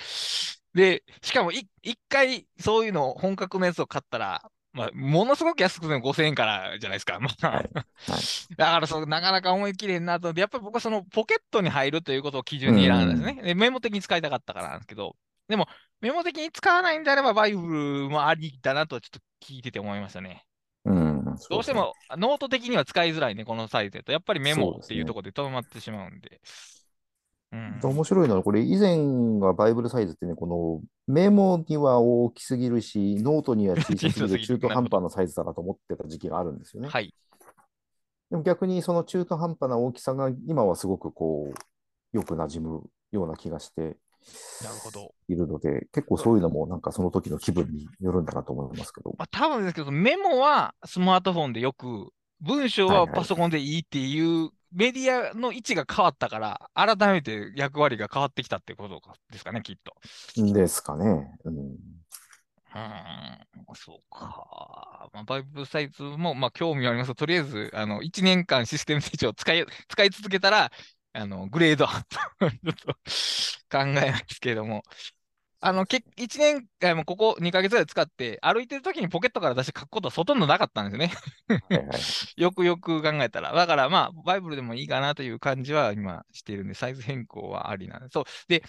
[0.75, 1.69] で、しかも一
[2.09, 7.19] 回そういうの本格のやつを買ったら、まあ、ものすごく安くても5000円からじゃないですか。
[7.21, 10.33] まあ、はいはい、だからそう、なかなか思い切れんなと。
[10.33, 13.43] で、やっぱり僕はそのポケットに入るということを基準に選んだんですね。
[13.43, 15.17] でメモ的に使いたかったからなんですけど、
[15.49, 15.67] でも、
[16.01, 17.67] メモ的に使わないんであれば、バイブ
[18.03, 20.45] ルもありだなとちょっと聞いてて思いましたね。
[20.85, 24.13] うん、どうしてもノート的には使いづらいね、このサイズだと。
[24.13, 26.41] やっぱりメモっていうところでとどまってしまうんで。
[27.51, 28.99] うん、面白いのは、これ以前
[29.41, 36.89] はバイブルサイズってね、このメモには大きすぎるし、ノートには小さすぎる 中途半端なサイズだなと思ってた時期があるんですよね。
[36.89, 37.15] はい。
[38.31, 43.97] でも逆にその中途半端な大きさが今はすごくこう、よく馴染むような気がして、
[44.63, 45.15] なるほど。
[45.29, 49.15] いるので、結構そういうのもなんかその時の気分によるんだなと思いますけど。
[49.17, 59.01] まあ、多分ですけど、メモはスマートフォンでよく、文章はパソコンでいいっていうメディアの位置が変わったから、改めて役割が変わってきたってこと
[59.31, 59.95] ですかね、きっと。
[60.53, 61.31] ですかね。
[61.45, 61.55] うん。
[62.75, 62.79] う
[63.73, 65.09] ん、そうか。
[65.13, 70.71] まあ、バイブサイズも、まあ、興味ありますとりあえず、あの、1年間システム成長を使い、使い続けたら、
[71.15, 72.05] あの、グレードアッ
[72.39, 72.93] プ ちょっと
[73.71, 74.83] 考えますけれども、
[75.61, 81.89] あの、け1年間もここ2ヶ月ぐらい使って、歩いてる時にポケットから出して書くことはほとんどなかったんですよね
[82.37, 83.53] よくよく考えたら。
[83.53, 88.13] だからまあ、バイブルでもいいかなという感じは今しているんで、サイズ変更はありなんです。
[88.13, 88.25] そう。
[88.47, 88.63] で、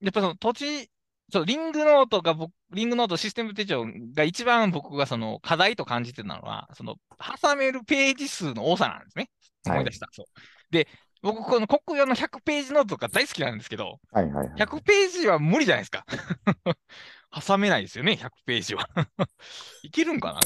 [0.00, 0.90] やっぱその土地、
[1.32, 6.96] そう、リングノートが僕、リングノートシステム手帳が一番僕がその課題と感じてたのは、その
[7.42, 9.28] 挟めるページ数の多さなんですね。
[9.66, 10.06] 思い出した。
[10.06, 10.26] はい、そう。
[10.70, 10.86] で、
[11.22, 16.04] 僕、この国用の100ページノートとか大好きなんですけど、はいはいはい、100ページは無理じゃないですか。
[17.46, 18.88] 挟めないですよね、100ページは。
[19.82, 20.40] いけるんかな？
[20.40, 20.42] い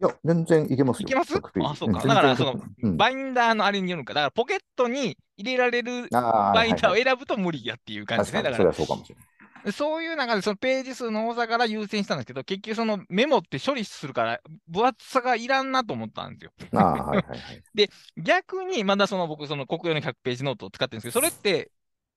[0.00, 1.08] や、全然いけますよ。
[1.08, 1.34] いけます？
[1.36, 2.06] あ、そうか。
[2.06, 4.14] だから、その、うん、バインダーのあれによるか。
[4.14, 8.48] だから、ポケットに入れられるバインダーを選ぶと無理やっていう感じですね。
[8.48, 9.24] だから、そうかもしれない。
[9.72, 16.52] そういう中でそのページ数の多さから優先したんですけど、結局そのメモって処理するから分厚さがいらんなと思ったんですよ。
[17.74, 21.70] で、逆にまだその僕、そのコクヨの100ページノートを使ってるんですけど、それって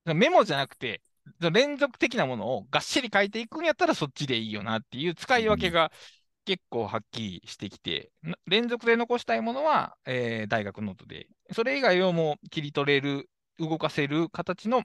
[0.04, 1.02] メモじゃなくて、
[1.52, 5.92] 連続的なものをがっしり書いていくんやったらそっちでいいよなっていう使い分けが
[6.44, 8.10] 結構はっきりしてきて、
[8.46, 13.28] 連続で残したいものは、えー、大学ノートで、それ以外をもう切り取れる、
[13.68, 14.82] 動かせる形の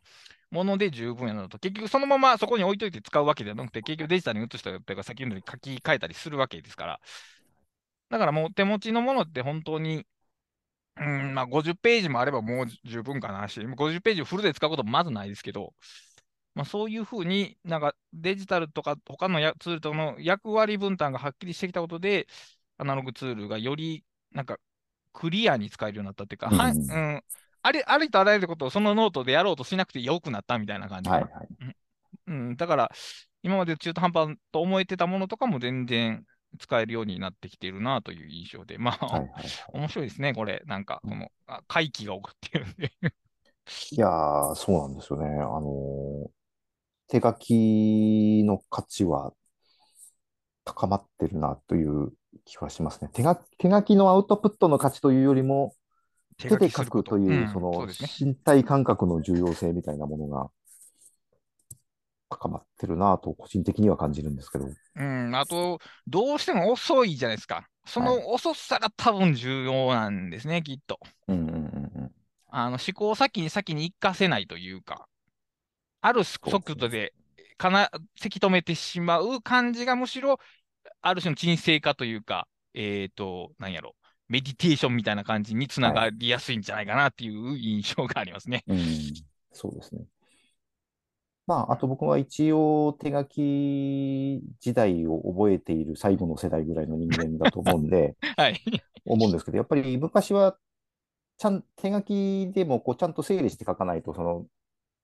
[0.52, 1.60] もので十分やなと。
[1.60, 7.00] 結局そのままそこに置いといて使うわけではなくて、結局デジタルに移したりとか、先ほどに書き換えたりするわけですから。
[8.10, 10.06] だからもう手持ちのものって本当に、
[11.00, 15.74] うん、まあ50ページもあればもう十分かなし、50ページをフルで使うこともまずないですけど、
[16.56, 22.28] まあ、そういうふうになんかデジタルとか他のツールとの役割分担がはっきりしてきたことで、
[22.78, 24.58] アナログツールがよりなんか
[25.14, 27.24] クリアに使えるようになったっていうか、うん、はうん
[27.68, 31.10] ありありとあらゆることをそのノートでやろうとしなくてよくなったみたいな感じ。
[31.10, 31.76] はいはい
[32.28, 32.92] うん、だから、
[33.44, 36.26] 今まで中途半端と思えてたものとかも全然
[36.60, 40.62] 使えるようになってきているなという印象で、まあ、はいはいはい、面白いですね、これ。
[40.66, 41.30] なんか、この、
[41.68, 42.92] 回帰が起こってるんで
[43.92, 45.28] いやー、そうなんですよね。
[45.28, 46.30] あのー、
[47.08, 49.34] 手書きの価値は
[50.64, 52.14] 高まってるなという
[52.46, 53.10] 気はしますね。
[53.14, 55.74] 手書手書きのアウトプットの価値というよりも、
[56.38, 57.88] 手で書くという、その
[58.20, 60.50] 身体感覚の重要性みたいなものが、
[62.30, 64.68] 高まってるなと、個人的には感じるんですけど。
[64.96, 67.68] うん、あと、どうしても遅いじゃないですか。
[67.86, 71.00] その遅さが多分重要なんですね、はい、きっと。
[71.30, 72.12] うんうんうん、
[72.50, 75.08] あの、思考を先に先に活かせないというか、
[76.02, 77.14] ある速度で
[77.58, 80.40] かな、せき止めてしまう感じがむしろ、
[81.02, 83.96] ある種の沈静化というか、えっ、ー、と、なんやろ、
[84.30, 88.64] メディテーションみたいな感じにつながりやすいんじゃないかなっていう印象がありますね。
[88.68, 88.86] はい、うん、
[89.52, 90.06] そうですね。
[91.48, 98.60] まあ、あと僕は一応手書き時代を覚えている最後の世代ぐらいの人間だと思うんで、 はい、
[99.06, 100.58] 思うんですけど、やっぱり昔は
[101.38, 104.46] ちゃん手書きでもこうちゃんと整理して書かないと、その、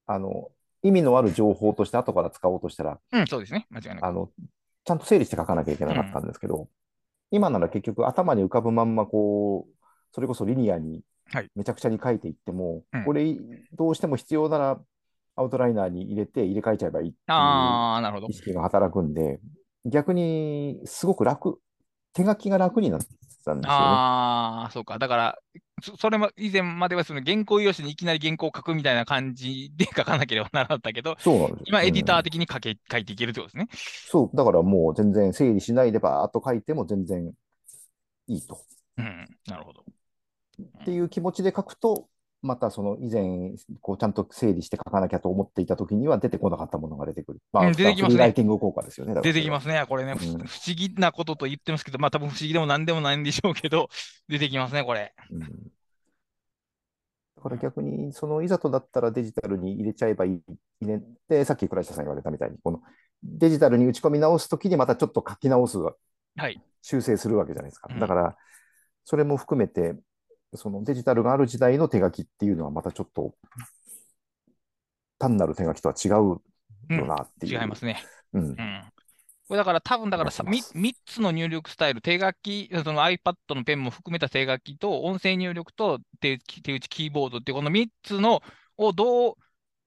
[0.05, 0.51] あの、
[0.81, 3.65] 意味のある情報として後から使おうとしたら、うん、そうですね。
[3.69, 4.05] 間違いなく。
[4.05, 4.29] あの、
[4.83, 6.67] ちゃんと整理して書かなきゃいけなかったんですけど、うん、
[7.33, 9.73] 今なら結局頭に浮かぶまんまこう、
[10.11, 11.01] それこそリニアに
[11.55, 13.35] めちゃくちゃに書いていっても、はい、これ
[13.75, 14.79] どうしても必要なら
[15.35, 17.33] アウトライナーに入れて入れ替えちゃえばいいってい
[18.25, 19.39] う意識が働くんで、
[19.83, 21.59] 逆にすごく楽、
[22.13, 23.61] 手書きが楽になったんですよね。
[23.67, 24.99] ああ、そうか。
[24.99, 25.39] だから、
[25.99, 33.67] それも以前まではその原稿用紙にいきなり原稿を書くみたいな感じで書かなければならなかったけど、そうなんです今エディター的に書け、書いていけるってことですね。
[34.09, 37.33] そう、だからもう全然整理しないでばーっと書いても全然
[38.27, 38.61] いいと。
[38.97, 39.83] うん、なるほど。
[40.61, 42.07] っていう気持ちで書くと、
[42.43, 47.39] またその以前、こうちゃんと整理して書かなきゃと思っていたときには出てこなかったものが出てくる。
[47.53, 48.19] まあ、出てきますね。
[48.19, 49.15] ライティング効果ですよね。
[49.21, 49.85] 出てきますね。
[49.87, 50.39] これね、うん、不思
[50.75, 53.87] 議なことと言ってますけど、まあ多分不思議でも何でもないんでしょうけど、
[54.27, 55.13] 出てきますね、これ。
[55.31, 55.47] うん、だ
[57.41, 60.41] から逆に、そのいざとだったらデジタルに入れちゃえばい
[60.81, 61.01] いね。
[61.29, 62.81] で、さっき倉下さん言われたみたいに、この
[63.23, 65.93] デジタルに打ち込み直すときにまたちょっと書き直す、は
[66.49, 67.87] い、修正するわけじゃないですか。
[67.97, 68.35] だから、
[69.05, 69.95] それも含めて、
[70.55, 73.33] そのデジタルがある時代の手書きっていうのはまたちょっと
[75.19, 77.55] 単なる手書きとは違うよなっていう。
[77.55, 78.03] うん、違いますね。
[78.33, 78.43] うん。
[78.43, 78.83] うん、
[79.47, 88.41] これだから多分だからさ 3, 3つの入力スタイル、手書き、その iPad のペンも含めた手書きと音声入力と手手打ちキーボードっていうこの3つの
[88.77, 89.35] をどう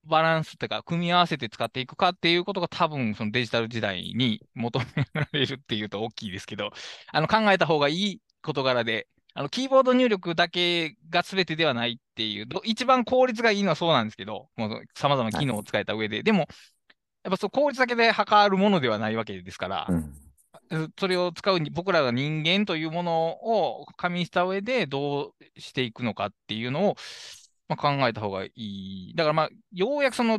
[0.04, 6.70] バランスっていうか、組み合わせて使っていくかっていうことが多分そのデジタル時代に求められるっていうと大きいですけど、
[7.12, 9.08] あの考えた方がいい事柄で、
[9.38, 16.48] あの、キーボード入力だけが全てではないっていう、一番効率がいいのはそうなんですけど、もう様々な機能を使えた上で、はい、でも、
[17.22, 19.86] やっぱそう効率だけで測るものではないわけですから、
[20.70, 26.96] うん、それを使うに、僕らが人間というものを加味した上でどうしていくのかっていうのを、
[27.68, 29.12] まあ、考えた方がいい。
[29.16, 30.38] だからまあ、ようやくその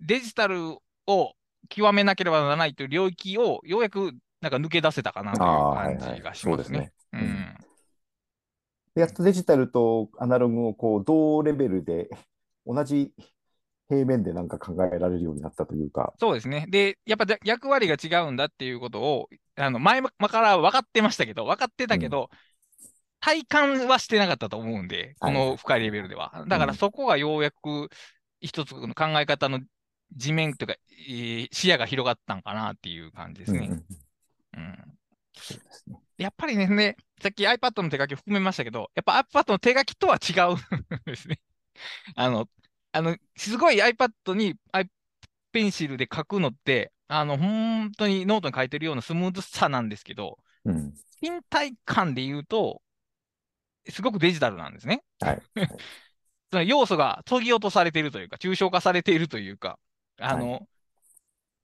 [0.00, 1.32] デジタルを
[1.68, 6.90] 極めなければならないという領域をようやくなんか抜け出せたかなという感じがしますね。
[7.12, 7.56] うん
[8.94, 12.08] やっとデジタルとアナログをこう同レベルで、
[12.66, 13.12] 同じ
[13.88, 16.12] 平面でなんか考えられるようになったというか。
[16.18, 16.66] そうですね。
[16.68, 22.38] で、やっぱ役割が違うんだっていうことを、あの前から分かってましたけど、分かってたけど、うん、
[23.20, 26.30] 体感はしてなかったと思うんで、この深いレベルでは。
[26.34, 27.88] はい、だからそこがようやく
[28.40, 29.60] 一つの考え方の
[30.14, 33.70] 地面というか、えー、視野が広がったんかなっていう感じですね。
[34.56, 34.76] うん、うん
[35.34, 35.98] そうですね。
[36.22, 41.40] やっぱりね、さっき iPad の手書き含めましたけど、やっぱ iPad の手書きとは違うんですね。
[42.14, 42.48] あの、
[42.92, 44.54] あの、すごい iPad に
[45.50, 52.82] ペンシルで書くのって、あの、本当にノートに書いてるようなスムーズさなんですけど、うん、身体感で言うと、
[53.88, 55.02] すごくデジタルなんですね。
[55.20, 55.42] はい。
[56.50, 59.78] その要素が研ぎ落とされているというか、抽象化されているというか、
[60.18, 60.66] あの、はい、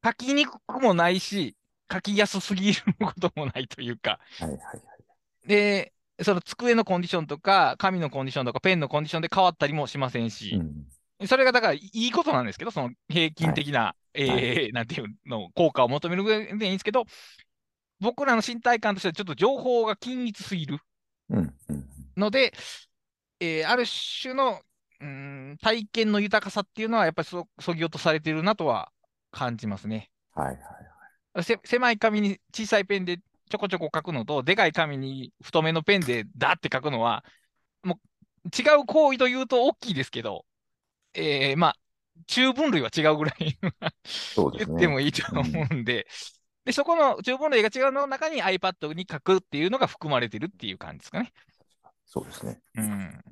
[0.05, 1.57] 書きにくくもないし、
[1.93, 10.61] 書きやすすぎることもないというか、はいはいはい、で、その机のコンディションとか、紙のコンディションとか、ペンのコンディションで変わったりもしませんし、
[11.19, 17.05] うん、それがだからいいことなんですけど、その平均的な、はい、えー、なんていうの、効果を求める上でいいんですけど、
[18.01, 20.79] 僕らの身体感としてはちょっと情報が均一すぎる
[22.17, 22.53] ので、
[23.41, 23.85] えー、ある
[24.23, 24.61] 種の、
[25.01, 28.91] うん、体験の豊かさっていうのは、やっぱりそそぎ落とされてるなとは
[29.31, 30.11] 感じますね。
[30.35, 30.88] はいはい
[31.43, 33.19] 狭い紙に小さいペンで
[33.49, 37.25] ちょこちょこ書くのと、でかい紙に太めのペンでダーって書くのは、
[37.83, 37.99] も
[38.45, 40.45] う違う行為というと大きいですけど、
[41.15, 41.77] えー、まあ、
[42.27, 46.07] 中分類は違うぐらい言ってもいいと思うんで、うん、
[46.65, 51.33] で、そこの中分類が違うの中に iPad に書くっていうのが含まれてるっていう感じですかね。
[52.05, 52.61] そうですね。
[52.77, 53.25] うん。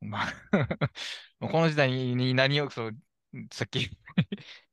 [0.00, 0.32] まあ
[1.40, 2.96] この時代に何をそう、
[3.52, 3.90] さっき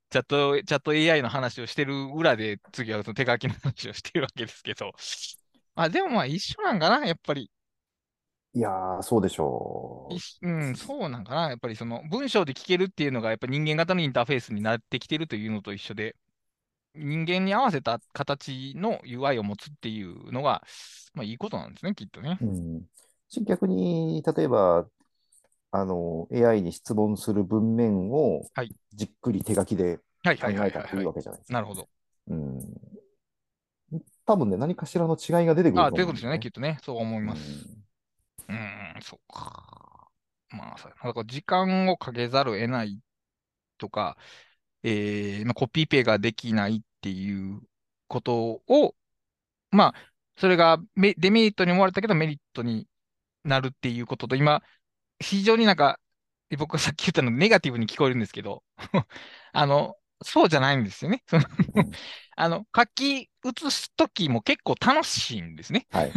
[0.09, 4.91] チャット、チャット AI の話をしてる裏で、次はその手書きの話をしてるわけですけど。
[5.75, 7.51] あ、でもまあ一緒なんかな、やっぱり。
[8.53, 10.09] いやー、そうでしょ
[10.41, 10.47] う。
[10.47, 11.49] うん、そうなんかな。
[11.49, 16.15] やっぱりその文章で聞けるっていうのが、やっぱ人間型のインターフェースになってきてるというのと一緒で、
[16.95, 20.63] 人間に合わせた形の UI を持つっていうのが、
[21.13, 22.39] まあいいことなんですね、きっとね。
[22.41, 22.81] うん、
[23.45, 24.87] 逆に、例えば、
[25.71, 28.43] あの、AI に質問する文面を、
[28.93, 31.53] じっくり手書きで考えたっていうわけじゃないですか。
[31.53, 31.87] なるほど。
[32.27, 32.59] うん。
[34.25, 35.81] 多分ね、何かしらの違いが出てくる。
[35.81, 36.77] ああ、ということですよね、きっとね。
[36.83, 37.67] そう思います。
[38.47, 40.09] うん、うん、そうか。
[40.51, 42.99] まあ、なんか時間をかけざるを得ない
[43.77, 44.17] とか、
[44.83, 47.61] えー、まあ、コピーペができないっていう
[48.07, 48.95] ことを、
[49.71, 49.93] まあ、
[50.37, 52.87] それがデメリットに思われたけどメリットに
[53.43, 54.63] なるっていうことと、今、
[55.19, 55.99] 非常になんか、
[56.57, 58.63] 僕がさっき言ったのネガティブに聞こえるんですけど、
[59.53, 61.23] あの、そうじゃないんですよね。
[62.35, 65.87] あの、書き写すときも結構楽しいんですね。
[65.91, 66.11] はい。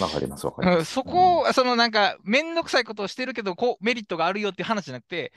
[0.00, 0.92] わかります、わかります。
[0.92, 5.32] そこ、そのなんか、めんどくさいことをしてるけど、こう、メリットがあるよっていう話じゃなくて、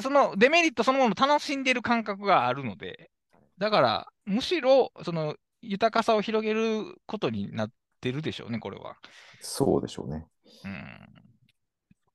[0.00, 3.10] そのデメリットそのものを楽しんでる感覚があるので、
[3.58, 8.96] だから、むしろ、その、豊かさを広げることになってるでしょうね、これは。
[9.40, 10.26] そうでしょうね。
[10.64, 11.23] うん。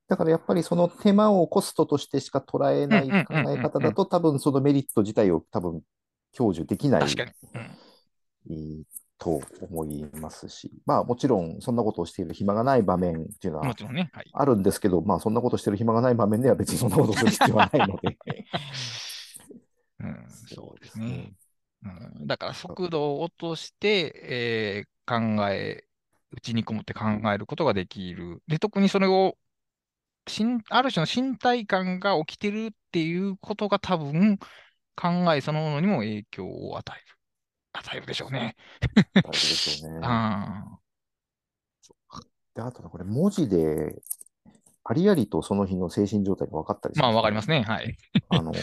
[0.10, 5.82] だからやっぱりその手間をコストとしてしか捉えない考え方だと、多分そのメリット自体を多分
[6.36, 7.04] 享受できない、
[8.50, 8.84] うん、
[9.20, 13.76] と思いますし、まあもちろんそんなことをしている暇がない場面っていうのは
[14.34, 18.18] あるんですけど、ねはい、まあそんなことしている暇がない場面では別にそんなことする必要はないので。
[20.00, 21.34] うん、そうですね。
[21.84, 22.24] う。
[22.24, 25.84] ん、だから速度を落として、えー、考え、
[26.32, 28.42] うちにこもって考えることができる。
[28.48, 29.36] で、特にそれを
[30.70, 34.38] ある種の身体感が起きてるっていうことが多分、
[34.96, 37.16] 考えそのものにも影響を与える。
[37.72, 38.56] 与えるでしょうね。
[38.96, 40.00] 与えるでしょうね。
[40.04, 40.80] あ
[42.56, 43.96] で、あとこれ文字で、
[44.84, 47.62] ありありとその日の精神状態が分かったりする、まあ、分かりますね。
[47.62, 47.96] はい。
[48.30, 48.58] あのー、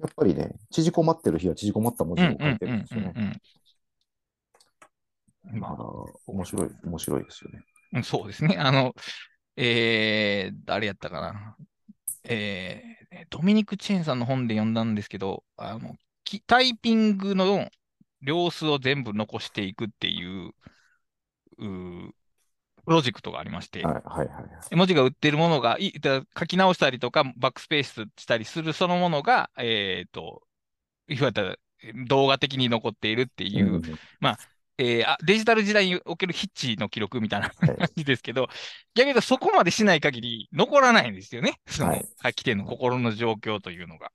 [0.00, 3.40] やっぱりね、縮こまってる日は縮こまった文字を書いてるんですよね。
[5.44, 5.76] まあ、
[6.26, 8.02] 面白い、面白いですよね。
[8.02, 8.56] そうですね。
[8.58, 8.94] あの、
[9.62, 11.56] えー、誰やったかな。
[12.24, 15.96] えー、ドミニク・チェーンさんの本で読んだんですけど、あの
[16.46, 17.68] タイピングの
[18.22, 20.52] 量数を全部残していくっていう
[21.58, 22.14] う
[22.86, 30.42] プロジェクトがありまして、はいはいはい、文字が売ってるものがい書き直したりとか、バックスペースしたりするそのものが、えっ、ー、と、
[31.08, 31.60] いわゆる
[32.06, 33.82] 動画的に残っているっていう、うん、
[34.20, 34.38] まあ、
[34.80, 38.50] えー、デジタル時代におけるヒッチの記録みたいな感じですけど、はい、
[38.94, 41.60] 逆に言うとそこまでしない限り残らないんですよね。
[41.66, 44.10] その、書き手の心の状況というのが。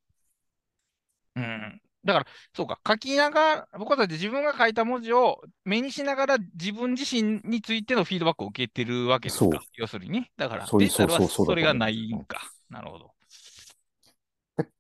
[1.36, 1.82] うん。
[2.04, 9.62] だから、そうか、書きながら、僕たち自分が書いた文字を目にしながら自分自身についてのフィードバックを受けてるわけですか。
[9.76, 10.26] 要するに。
[10.36, 12.42] だから、デジタルはそれがないんか。
[12.70, 13.12] なるほど。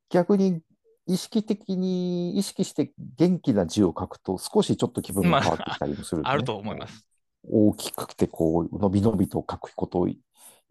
[0.10, 0.62] 逆に
[1.08, 7.06] 意識的に意識して元気な字を書くと少しちょっと気分が変わってきたりもする、ねまあ、あると思います。
[7.48, 10.18] 大きくてこう、伸び伸びと書くことを意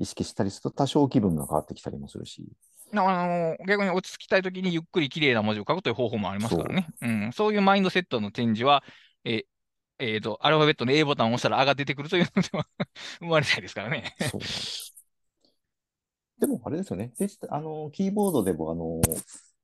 [0.03, 2.45] 識したりすると多少気分が変わってきたりもするし。
[2.93, 6.87] あの逆に落ち着きたいときにゆっくり綺麗な文字を書くという方法もありますからね。
[7.01, 8.85] そう,、ん、そういうマインドセットのチェンジは、
[9.25, 9.47] え
[9.99, 12.67] えーと、アルファベットの A ボタンを押したら「あ」が出てくるというのでは
[13.19, 14.15] 生まれないですからね。
[14.31, 14.41] そう
[16.39, 17.13] でもあれですよね。
[17.49, 19.01] あのキーボードでもあの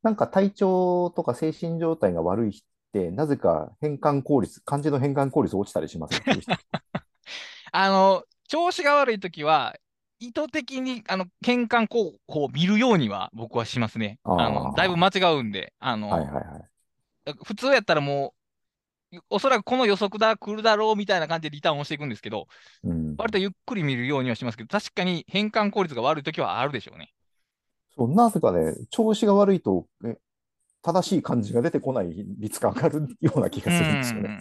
[0.03, 6.21] なんか体調とか精神状態が悪い人って、なぜか変換効率、漢字の変換効率落ちたりします
[7.73, 9.77] あの、調子が悪いときは、
[10.19, 14.19] 意図的にあの変換候補を見るようには僕はしますね。
[14.23, 15.73] あのだいぶ間違うんで。
[15.79, 16.41] あの、はいはいは
[17.27, 18.35] い、普通やったらも
[19.13, 22.49] う、おそらくこの予測だ、来るだろうみたいな感じでリターンをしていくんですけど、
[22.85, 27.13] うん、割とゆっくり見るようにはしますけど、確かに変換効率が悪いときはあるでしょうね。
[27.97, 30.19] そうなぜかね、調子が悪いと、ね、
[30.83, 34.39] 正しい漢字が出てこない率が上がるような気がするんですよね。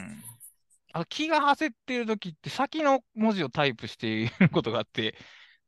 [0.93, 5.15] あ気が焦っているときって、先の文字をタイプしていることがあって、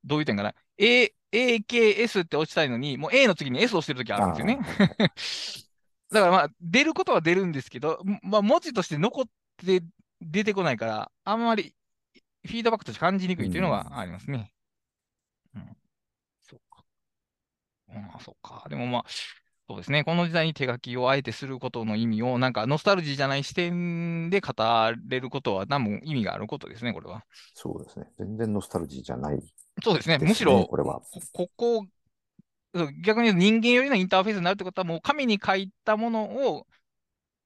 [0.04, 0.56] どういう点かな。
[0.78, 4.60] A、AKS って落ちたいのに、もう A の次に S をしてるときあるんですよね。
[6.12, 9.26] だからまあ、出ることは出るんですけど、まあ、文字として残っ
[9.66, 9.82] て
[10.20, 11.74] 出てこないから、あんまり
[12.46, 14.52] フィードバックとして感じにくいというのがありますね。
[18.14, 18.66] あそうか。
[18.70, 19.06] でもまあ、
[19.68, 20.04] そうですね。
[20.04, 24.54] この時代に手書きをあえてすることの意味を、なんかノスタルジーじゃない視点で語
[25.08, 27.24] れることは、多分意味があることですね、これは。
[27.54, 28.08] そうですね。
[28.20, 29.42] 全然ノスタルジーじゃない、ね、
[29.84, 30.18] そうですね。
[30.18, 31.86] むしろ、これはここ、
[33.04, 36.24] 逆に人間よりのインターフェースになるってことは、もう紙に書いたもの
[36.54, 36.68] を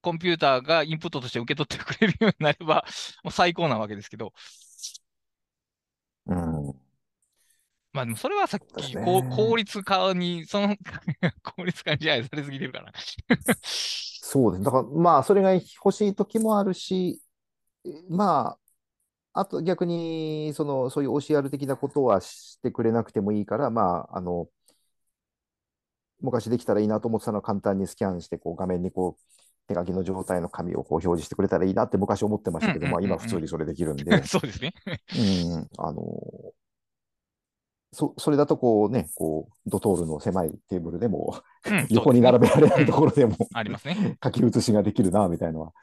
[0.02, 2.86] コンピューターがインプットとして受け取ってくれるようになれば、
[3.24, 4.34] もう最高なわけですけど。
[6.28, 6.85] うん。
[7.96, 10.76] まあでもそれはさっき、ね、効率化に、その
[11.56, 12.92] 効率化に支配されすぎてるから。
[13.64, 14.64] そうです。
[14.64, 17.22] だからまあそれが欲しい時もあるし、
[18.10, 18.58] ま
[19.34, 24.48] あ、あと逆に、その、そういう OCR 的なことはしてくれなくてもいいから、まあ、あの、
[26.22, 29.22] 昔できたらいいなと思ってたのは簡単にスキャンして、こう画面にこう、
[29.68, 34.06] 手書きの状態の紙をこう表示してくれたらいいなって昔思ってましたけど、まあ今普通にそれできるんで。
[34.26, 34.74] そうですね。
[34.86, 36.04] うん、あの、
[37.96, 44.18] そそれだとこうね、こう、ドトールの狭いテーブルでも、うん、 横に並べられないところでも、ありますね。
[44.22, 45.74] 書き写しができるな、みたいなのは、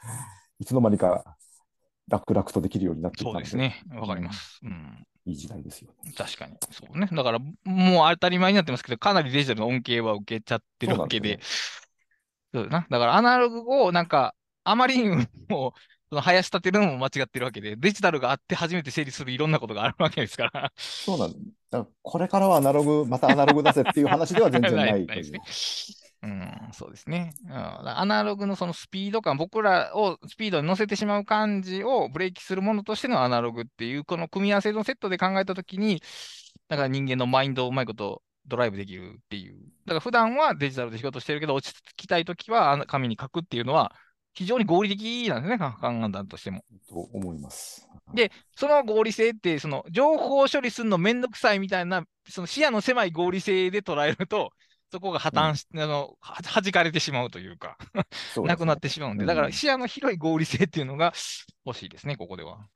[0.59, 1.37] いつの間にか
[2.09, 3.83] 楽々とできるようになっていたそうですね。
[3.95, 4.61] わかります。
[4.63, 5.07] うん。
[5.25, 6.13] いい時代ですよ、ね。
[6.15, 6.55] 確かに。
[6.71, 7.09] そうね。
[7.11, 7.47] だから、も
[8.07, 11.41] う当たり前になってますけど、かなりデジタルの恩恵は受けちゃってるわけで、
[12.53, 12.87] そうな。
[12.91, 14.35] だからアナログをなんか、
[14.65, 15.73] あまりにも、
[16.13, 20.71] その林立てるのも間違ってるわけで、デジタルがあって初めて整理するいろんなことがあるわけですから。
[20.77, 21.33] そうなん
[21.71, 21.87] だ。
[22.03, 25.41] これからはアナログ、またアナログ出せっていう話では全然ない ないですね。
[26.23, 27.55] うん、そうですね、うん。
[27.55, 36.03] アナログのそのスピード感、僕らをスピードに乗せてしまう感じをブレーキするものとしてのアナログっていう、この組み合わせのセットで考えたときに、
[36.69, 39.55] だから人間のマインドをうまいことドライブできるっていう。
[39.87, 43.95] だから普段はデジタルで仕事してるけど、落ち着きたいときは紙に書くっていうのは、
[44.35, 46.64] 非常に合理的なんですね、考えたとしても。
[46.89, 47.89] と思います。
[48.14, 54.51] で、その合理性って、その情報処理するのめんどくさいみたいな、その視野の狭い合理性で捉えると、
[54.91, 58.05] そこが破綻し、うん、あの、はじかれてしまうというかね、
[58.45, 61.14] なくなってしまうんで、だから視野の広い合理性っていうのが
[61.64, 62.68] 欲しいですね、ここでは。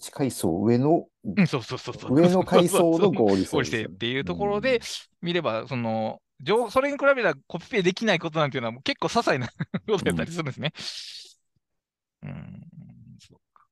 [0.00, 2.14] 1階層上の、うん、そうそうそうそう。
[2.14, 4.80] 上の階層の合理性、合理性っていうところで
[5.22, 6.20] 見れば、その、
[6.70, 9.48] それに比べたらコピペできないことなんていうのは結構些細な
[9.86, 10.72] ことやったりするんですね。
[12.22, 13.66] うん、うん、そうか。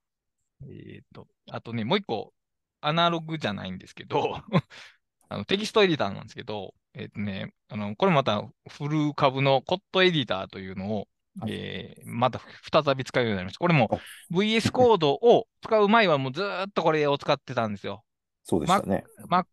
[0.63, 2.33] えっ、ー、と、あとね、もう一個、
[2.81, 4.41] アナログじゃないんですけど
[5.29, 11.09] あのテキストエディターなんですけど、えっ、ー、とね、あの、これまたフル株のコットエディターというのを、
[11.49, 12.41] えー、また
[12.73, 13.59] 再び使うようになりました。
[13.59, 14.01] これも
[14.31, 18.05] VS コードを使う前はもうずっとこれを使ってたんですよ。
[18.49, 19.05] そうでしたね。
[19.29, 19.45] Mac、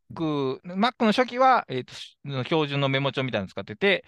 [0.64, 4.06] Mac の初期は、えーと、標準のメモ帳みたいなの使ってて、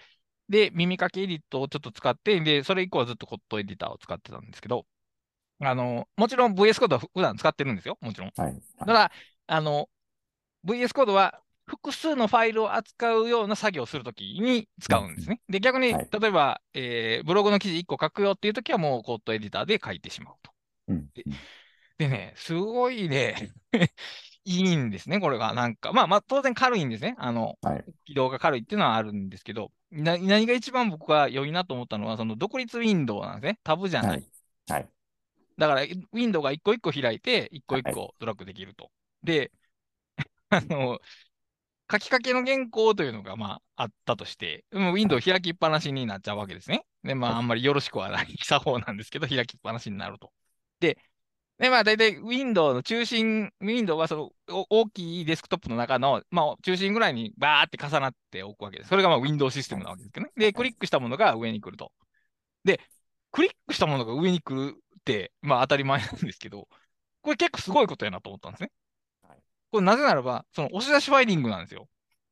[0.48, 4.86] で、耳かけエディットをちょっと使って、で、それ以降はずっとコットエディターを使ってたんですけど、
[5.60, 7.98] あの、もちろん VS コードは普段使ってるんですよ。
[8.00, 8.32] もちろん。
[8.36, 9.12] はい、はい、ただ、
[9.48, 9.88] あの、
[10.64, 15.40] VS コードは複数のファイルを扱うような作業をするときに使うんですね。
[15.48, 20.52] で、逆に、はい、例えば、えー、ブログの記事1個書くよっていうときはもうコードエディターで書いてしまうと。
[20.88, 21.24] うん、で
[21.98, 23.52] でね、すごいね
[24.46, 25.52] いいんですね、これが。
[25.54, 27.16] なんか、まあまあ、当然軽いんですね。
[27.18, 33.58] あの、はい、起動が軽いっていうのはあるんですけど、な何が一番僕が良いなと思ったのは、その独立ウィンドウなんですね。
[33.64, 34.10] タブじゃない。
[34.10, 34.26] はい。
[34.68, 34.88] はい、
[35.58, 38.84] だから、ウィンドウが一個一個開いて、一個一個ドラッグできると。
[38.84, 38.90] は
[39.24, 39.50] い、で、
[40.50, 41.00] あの、
[41.90, 46.84] 書きかけの原稿というのが、まあ、あったとして、もィンドウ開きっぱなしになっちゃうわけですね。
[47.02, 50.32] で、まあ、あんまりよろしくはない 作法なんですけど、開きっぱなしになると。
[50.78, 50.98] で、
[51.58, 54.16] で、まあ、大体、ウィンドウの中心、ウィンドウはそ
[54.48, 58.90] の大きいデスクトップの中の、まあ、中心ぐらいにバーって重なっておくわけです。
[58.90, 60.32] それがまあ、ウィンドウシステムなわけですけどね。
[60.36, 61.92] で、クリックしたものが上に来ると。
[62.64, 62.80] で、
[63.32, 66.68] クリックしたものが上に来るって、まあ、当たり前なんですけど、
[67.22, 68.70] これ結構すごいことやなと思ったんですね。
[69.70, 71.88] これなぜならば、その押し出しファイリングなんですよ。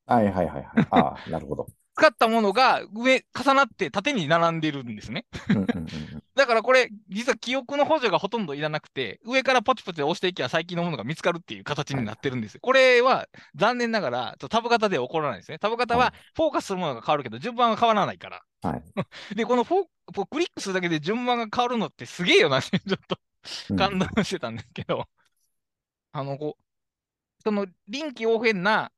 [0.07, 0.87] はいはいはいはい。
[0.91, 1.67] ああ、なるほど。
[1.97, 5.27] 使ったものが上、重なって縦に並んでるんですね。
[6.35, 12.59] だからこれ、実は記憶の補助がほとんどいらなくて、上からポチポチ押していけば最近のものが見つかるっていう形になってるんです。
[12.59, 15.61] これは残念ながら、タブ型では起こらないですね。
[15.61, 18.43] タブ型はフォーカスするものが変わるけど、順番が変わらないから。
[18.63, 18.83] はい、
[19.37, 28.91] で、このフォークリックするだけで順番が変わるのってすげえよな、 ちょっと感動してたんですけど、うん、あの、こう、その臨機応変な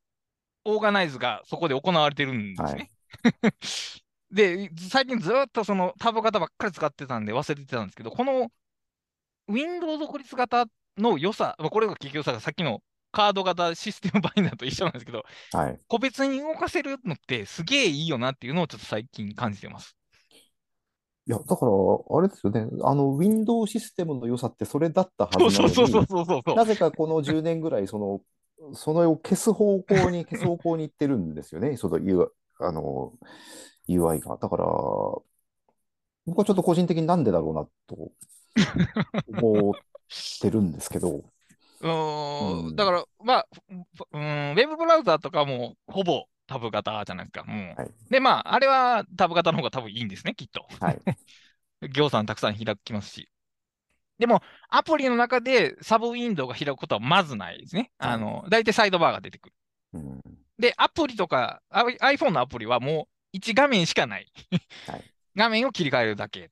[0.66, 2.90] オーガナイズがそこで行われてるんですね。
[3.22, 3.54] はい、
[4.34, 8.50] で、最近ずっとそのタブ型ばっかり使ってたんで忘れてたんですけど、この
[9.48, 10.66] Windows 独立型
[10.98, 19.96] の良さ、これが結局さ、さっきのカード型システムバインダーと一緒なんですけど、はい、個別に動かせるのってすげえいいよなっていうのをちょっと最近感じてます。
[21.28, 21.72] いや、だから、
[22.16, 28.20] あれですよね、あの、Windows システムの良さってそれだったはずなのに、なぜかこの10年ぐらい、その、
[28.74, 33.12] そのを消す方向に、消す方向に行ってるんですよね、 その U、あの、
[33.88, 34.36] UI が。
[34.36, 34.64] だから、
[36.26, 38.12] 僕はちょっと個人的になんでだろうなと
[39.28, 39.74] 思っ
[40.40, 41.24] てるんですけど。
[41.78, 47.44] うん、だから、まあ、うん、ウェブブラウザーとかもほぼタブ型じゃないですか。
[47.44, 50.66] もう、はい、で、まあ、あれはタブ型の方が多分いいんですね、きっと。
[50.80, 51.00] はい。
[51.92, 53.28] 行さんたくさん開きますし。
[54.18, 57.90] でも、アプリの中でサブウィンドウが開くことはまずないですね。
[57.98, 59.54] はい、あの、大体サイドバーが出てくる。
[59.94, 60.20] うん、
[60.58, 64.32] で、アプリとか、iPhone のアプリはもう1画面しかない
[64.86, 65.04] はい。
[65.36, 66.48] 画面を切り替えるだけっ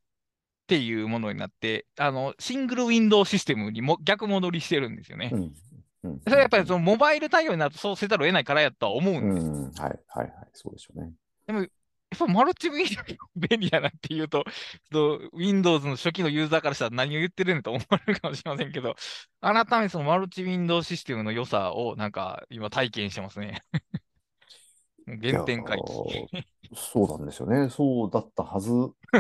[0.67, 5.31] ていうものになって、あの、シングルウィンドウシステムにも逆戻りしてるんですよね。
[5.33, 9.47] うん、それはやっぱりそのモバイル対応になるとそうせざるを得ないからやとは思うんです。
[9.47, 11.13] うん、はい、はい、はい、そうでしょうね。
[11.47, 11.67] でも、
[12.15, 14.45] っぱマルチウィンドウ便利やなっていうと、
[15.33, 18.95] Windows の初期のユーザーからしたら何を言ってるんだと思われるかもしれませんけど、
[19.41, 23.63] 改めてそのマルチウィンドウシステムの良さをなんか今体験してますね。
[25.07, 26.47] 原点回帰。
[26.75, 27.69] そうなんですよね。
[27.69, 28.71] そうだったはず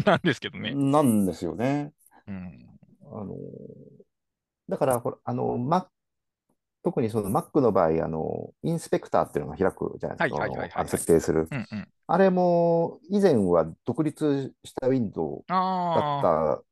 [0.06, 0.72] なんですけどね。
[0.74, 1.92] なんですよね。
[2.26, 2.66] うん、
[3.12, 3.36] あの
[4.68, 5.86] だからこれあの、Mac
[6.84, 10.86] 特にその Mac の場合、あの、インスペクターっていうのが開くじゃないですか。
[10.86, 11.48] 設定する。
[11.50, 16.62] うんうん、あれも、以前は独立したウィンドウだった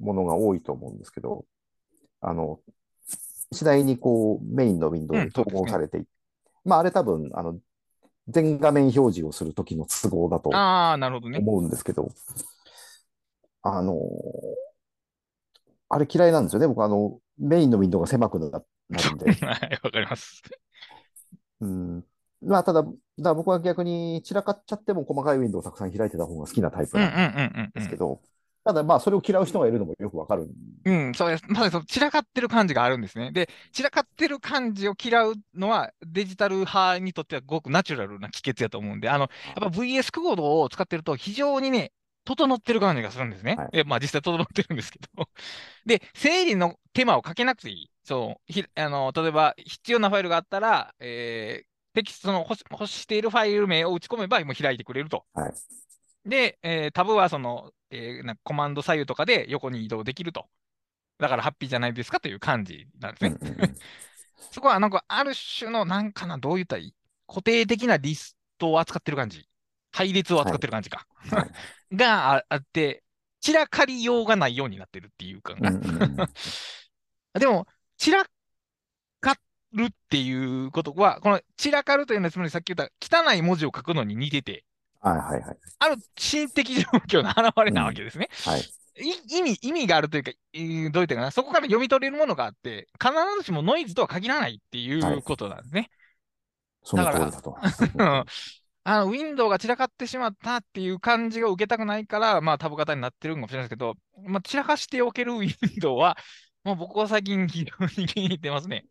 [0.00, 1.44] ものが多いと思うんですけど、
[2.22, 2.60] あの、
[3.52, 6.08] 次第にこう、メインのウィンドウに統合されていって、
[6.64, 7.58] うん、まあ、あれ多分、あの、
[8.28, 12.10] 全画面表示をするときの都合だと思うんですけど、
[13.62, 13.98] あの、
[15.90, 16.66] あれ嫌いなんですよね。
[16.68, 19.32] 僕、あの、メインのウィンドウが狭くなっなるんで。
[19.44, 20.42] はい、わかります。
[21.60, 22.04] うん。
[22.40, 22.84] まあ、ただ、
[23.18, 28.20] だ僕は逆に散らかっちゃっても細かいウィンドウをたくさん開いてた方が好きなタイプなんですけど、
[28.64, 30.46] ただまあ、それを嫌う人がいるのもよくわかる。
[30.84, 31.44] うん、そうです。
[31.48, 33.32] まず、散らかってる感じがあるんですね。
[33.32, 41.92] で、散らかってる感じを嫌うのは、デジタル派にとってはごくナチュラルな帰結やと思うんで、あの、やっぱ VS コードを使ってると非常にね、
[42.26, 43.56] 整ってる感じがするんですね。
[43.56, 45.28] はい、えまあ実際整ってるんですけど。
[45.86, 47.90] で、整理の手間をかけなくていい。
[48.08, 55.26] そう、ひあの例えば必要なファイルがあったら、えー、テキストの欲欲しているファイル名を打ち込めばもう開いてくれると。
[55.34, 55.52] はい、
[56.24, 60.46] で、えー、タブはその、えー、なコマンド左右とかで横に移動できると。
[61.18, 63.74] だからハッピーじゃないですかという感じなんですね。
[64.52, 66.94] そこはなんかある種のなんかな、どう言ったらいい
[67.26, 69.46] 固定的なリストを扱ってる感じ。
[69.92, 71.06] 配列を扱ってる感じか。
[71.30, 71.50] はい、
[71.94, 73.02] があって、
[73.40, 75.54] 散らかりようがないようになってるっていうか、
[77.38, 77.66] でも、
[77.98, 78.24] 散ら
[79.20, 79.36] か
[79.72, 84.64] るっていうことは、この散らかるというのは、つまりさっき言った汚い文字を書くのに似てて、
[85.00, 85.56] はいはいはい。
[85.78, 88.28] ある心的状況の表れなわけですね。
[88.46, 88.62] うん、はい。
[89.00, 95.80] 意味、意味があるというか、どういうかな、そこから読み取れるものがあって、必ずしもノイズとは限らないっていうことなんですね。
[95.80, 95.90] はい、
[96.82, 97.56] その通りだと。
[98.84, 103.94] あの、ウィンドウが散らかってしまったっていう感じが受けたくないから、まあ、タブ型になってるかもしれないですけど、
[104.24, 106.16] まあ、散らかしておけるウィンドウは、
[106.68, 108.84] まあ、僕は最近非常に気に入ってますね。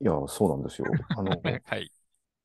[0.00, 0.86] いや、そうなんですよ。
[1.08, 1.30] あの、
[1.64, 1.90] はい。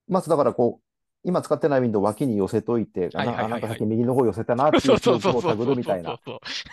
[0.08, 0.84] まずだからこう、
[1.24, 6.20] 今使ってないウィンドウ脇に寄せといて、はいはいはいはい、なんか先右の方寄せたなっていう 記憶を探るみたいな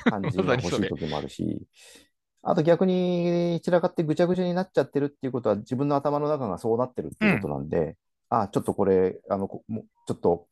[0.05, 1.63] 感じが欲しい時もあるし、
[2.43, 7.97] あと逆に散らかってぐちゃぐちゃになっちゃってるっていうことは自分の頭の中がそうなってるっていうことなんで、うん、
[8.41, 10.49] あ、ちょっとこれ、あの、ちょっと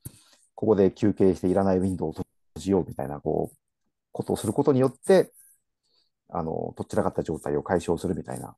[0.54, 3.56] ここで休憩していらないウィンドウを閉じようみたいな、こう、
[4.12, 5.32] ことをすることによって、
[6.30, 8.56] あの、どちらかった状態を解消するみたいな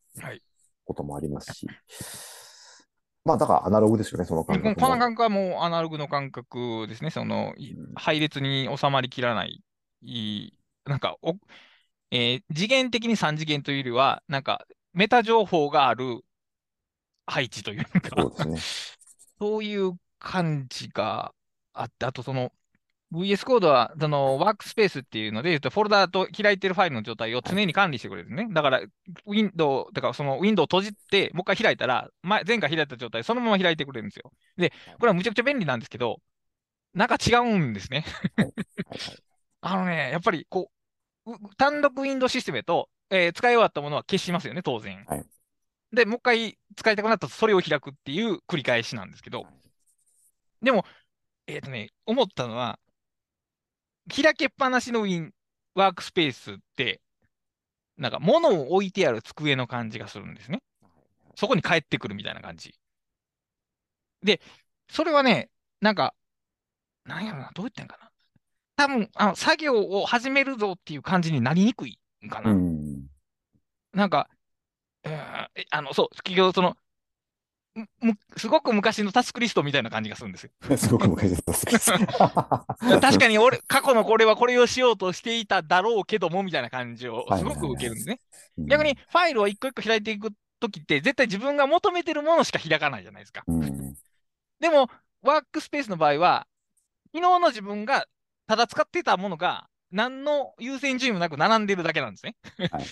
[0.85, 1.77] こともありますし、はい、
[3.25, 7.11] まあ、だからアナログですよね、その感覚この感覚はもうアナログの感覚ですね。
[7.11, 7.55] その、
[7.95, 9.63] 配列に収まりきらない、
[10.03, 10.53] い
[10.85, 11.35] なんかお、
[12.11, 16.21] えー、次元的に3次元というよりは、なんか、メタ情報がある
[17.27, 18.11] 配置というか。
[18.17, 18.59] そうですね。
[19.41, 21.33] そういう感じが
[21.73, 22.53] あって、あとその、
[23.13, 28.49] VS コードは、その、ワークスペースっていうので、フォルダーと開いてるファイルの状態を常に管理してくれるね。
[28.53, 34.33] だから、ウィンドウ、だからそのウィンドウを閉じて、もう一回開いたら、前前回開いた状態、そのまま開いてくれるんですよ。
[34.57, 36.21] で、これはむちゃくちゃ便利なんですけど、
[36.95, 38.05] なんか違うんですね。
[39.61, 40.71] あのね、やっぱり、こ
[41.27, 45.05] う、単独ウィンドウシステムと、えー、使い終わったものは消しますよね、当然。
[45.07, 45.25] はい、
[45.93, 49.47] で、もう一回使いたくなったらそれを開くっていう繰り返しなんですけど、
[50.63, 50.85] でも、
[51.47, 52.79] えっ、ー、とね、思ったのは、
[54.11, 55.33] 開けっぱなしのウィン、
[55.75, 57.01] ワークスペースって、
[57.97, 60.63] なんか物を置いてある机の感じがするんですね。
[61.37, 62.75] そこに帰ってくるみたいな感じ。
[64.23, 64.41] で、
[64.91, 65.51] それはね、
[65.81, 66.15] なんか、
[67.05, 68.11] なんやろな、どう言ってんかな。
[68.77, 72.53] 多分、あの、作業を始めるぞっていう感じになりにくいんかな。
[72.53, 73.07] ん
[73.93, 74.29] なんか、
[75.05, 76.77] えー、あの、そう、企業、その、
[78.37, 80.51] すごく昔のタスクリストみたいな感じがするんですよ。
[80.77, 81.99] すごく昔のタスクリスト。
[83.01, 88.21] 確かに俺、過去のこれはこれをしようとしていただろうけども、みたいな感じをすごく受けるんですね。
[88.59, 93.45] 逆にファイルを一個一個開いていくときって、絶対自分が求めてるものしか開かないじゃないですか。
[93.47, 93.95] うん、
[94.59, 94.91] でも、
[95.23, 96.47] ワークスペースの場合は、
[97.15, 98.07] 昨日の自分が
[98.47, 102.37] ただ使ってたものが、何の優先順位もなく並んでるだけなんですね。
[102.71, 102.85] はい、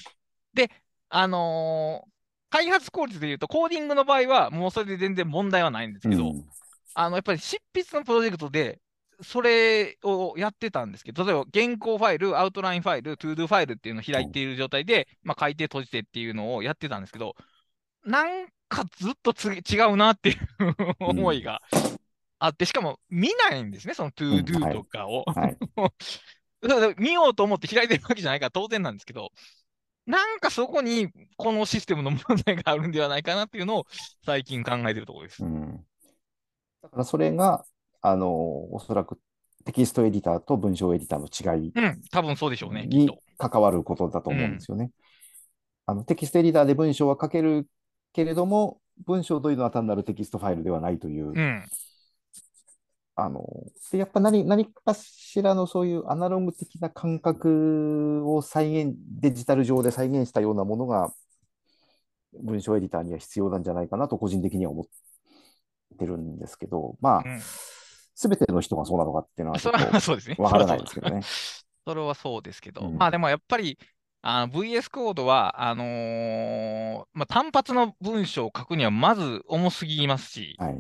[0.54, 0.70] で、
[1.08, 2.17] あのー
[2.50, 6.44] 開発効率で言うと、コーディングの場合は、もうそれで全然問題はないんですけど、うん、
[6.94, 8.80] あの、やっぱり執筆のプロジェクトで、
[9.20, 17.34] それをやってたんですけど、例えば原稿ファイル、アウトラインファイル、 ToDo ファイルっていうのを開いている状態で、まあ、書いて閉じてっていうのをやってたんですけど、
[18.04, 20.36] なんかずっと違うなっていう
[21.00, 21.62] 思いが
[22.38, 25.24] あって、しかも見ないんですね、その ToDo とかを。
[25.26, 25.56] はい。
[26.66, 29.32] はい、見ようと思って開いてるわけじゃないから当然なんですけど、
[30.08, 33.86] なんかそこにこのシステムの問題があるんではないかなっていうのを
[34.24, 35.44] 最近考えてるところです。
[35.44, 35.84] うん、
[36.82, 37.64] だからそれが
[38.00, 39.18] あの、おそらく
[39.66, 42.86] テキストエディターと文章エディターの違い、うん、多分そうでしょうね。
[42.86, 44.90] に関わることだと思うんですよね。
[45.84, 47.68] あのテキストエディターで文章は書ける
[48.14, 51.28] けれども、文章というのは単なるテキストファイルではないという。
[51.28, 51.64] うん、
[53.20, 53.44] あの
[53.90, 61.12] でやっぱ何何かしらのそういうアナログ的な感覚を再現、デジタル上で再現したようなものが
[62.34, 64.86] 文章エディターには必要なんじゃないかなと個人的には思っ
[65.98, 67.40] てるんですけど、まあ、うん。
[68.14, 70.36] すべての人がそうなのかっていうのは、それはそうですね。
[70.38, 71.22] わからないですけどね。
[71.86, 73.78] それはそうですけど、うん、まあでもやっぱり、
[74.22, 80.74] あの VS コードは、あのー、まあ、単発の文章を書くにはまず重すぎますし、はい。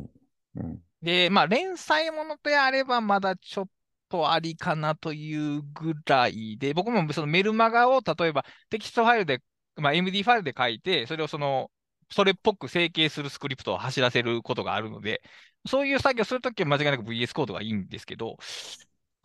[0.56, 3.68] うん、で、まあ、連載ものであればまだちょっ
[4.08, 9.42] とありかなというぐらいで、僕もそのメルマガを例えばテキストファイルで、
[9.76, 11.70] まあ、MD ファイルで書いて、それをその、
[12.10, 15.22] それっぽく整形するスクリプトを走らせることがあるので、
[15.66, 18.38] そういう作業するときは間違いなく VS コードがいいんですけど、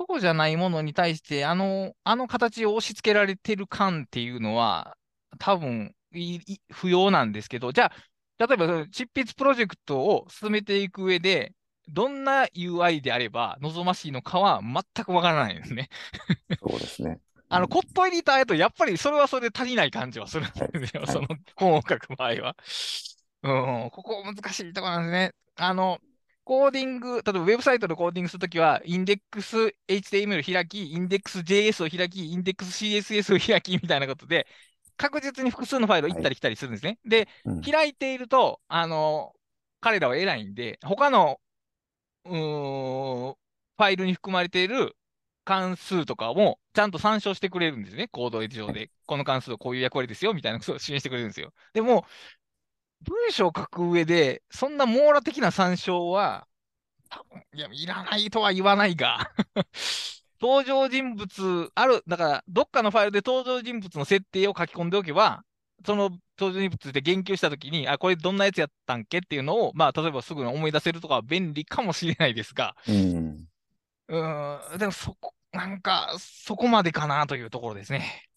[0.09, 4.97] そうじゃないものに対して、あの、あの形を押し付けられてる感っていうのは、
[5.39, 5.95] 多分
[6.71, 7.91] 不要なんですけど、じゃ
[8.37, 11.53] あ、例えば、執筆プロジェクトを進めていく上で、
[11.87, 15.89] どんな UI であれば望ましいのかは全くわからないですね。
[16.59, 17.19] そうですね。
[17.49, 22.55] あの、コットエディターやと、やっぱりそれはそれで足りない感じはするんですよ、はい、その本を書く場合は。
[23.43, 25.33] うん、ここ難しいところなんですね。
[25.57, 25.99] あの、
[26.45, 34.47] コーディング、例えばウェブサイトでコーディングするときは、インデックス HTML 開き、インデックス JS を開き、インデックス CSS を開きみたいなことで、
[34.97, 36.89] 確実に複数のファイルを行ったり来たりするんですね。
[36.89, 39.33] はい、で、うん、開いていると、あの、
[39.79, 41.39] 彼らは偉いんで、他の、
[42.25, 44.95] うん、ファイルに含まれている
[45.45, 48.07] 関数とかもちゃんと参照してくれるんですね。
[48.07, 48.89] コード上で。
[49.05, 51.53] この関数はこういう役割ですよ、みたいなことを示してくれるんですよ。
[51.73, 52.05] でも、
[53.01, 56.47] 文章を書く上で、そんな網羅的な参照は、
[57.09, 59.31] 多分いや、いらないとは言わないが
[60.41, 65.43] 登場人物ある、だから、どっかのファイルで登場人物の設定を書き込んでおけば、
[65.85, 73.47] その登場人物で言及したときに、あ、これどんなやつやったんけっていうのを、まあ、例えばすぐに思い出せるとかは便利かもしれないですが、うん、
[74.07, 74.77] うん。
[74.77, 78.27] でもそこ、なんか、そこまでかなというところですね。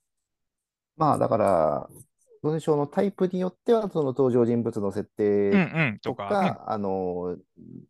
[0.96, 1.88] まあ、だから、
[2.42, 5.98] 文章のタイプによっては、その登場人物の設定とか、うんうん。
[5.98, 7.36] とかあの、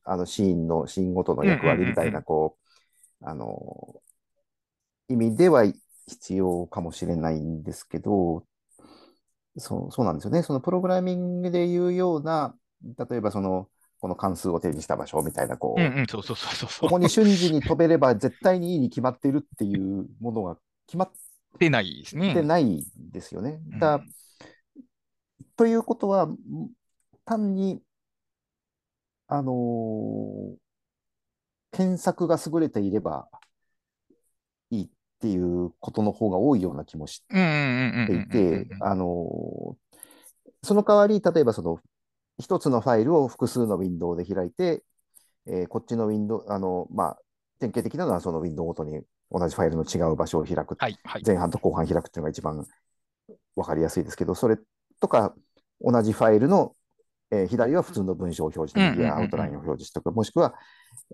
[0.05, 2.57] あのシーンの、シーンごとの役割みたいな、こ
[3.21, 4.01] う、あの、
[5.09, 5.65] 意味では
[6.09, 8.45] 必要かもしれないんですけど、
[9.59, 10.43] そう、そうなんですよね。
[10.43, 15.81] そのプログラミングでいうような、例えばその、この関数を定義した場所みたいな、こう、
[16.81, 21.11] ここに瞬時に飛べれば絶対にいいに決まっているっていうものが決まっ
[21.59, 22.35] てないですね。
[22.43, 23.61] ないですよね。
[23.81, 24.01] だ
[25.57, 26.29] ということは、
[27.25, 27.81] 単に、
[29.27, 30.57] あのー、
[31.73, 33.29] 検索が優れていれば
[35.27, 37.35] っていうことの方が多いような気もして
[38.13, 39.77] いて、あの、
[40.63, 41.81] その代わり、例えばその
[42.39, 44.85] 一つのファイルを複数のウィンドウで開いて、
[45.49, 47.19] えー、こっちのウィンドウ、あの、まあ、
[47.59, 49.01] 典型的なのはそのウィンドウごとに
[49.31, 52.65] 同じファイルの違う場所を開く、はいはい、前半と後半開くっていうのが一番
[53.57, 54.59] わかりやすいですけど、それ
[55.01, 55.35] とか、
[55.81, 56.75] 同じファイルの、
[57.33, 60.55] えー、左は普通の文章を表示右はアウトラインを表示しておく、もしくは、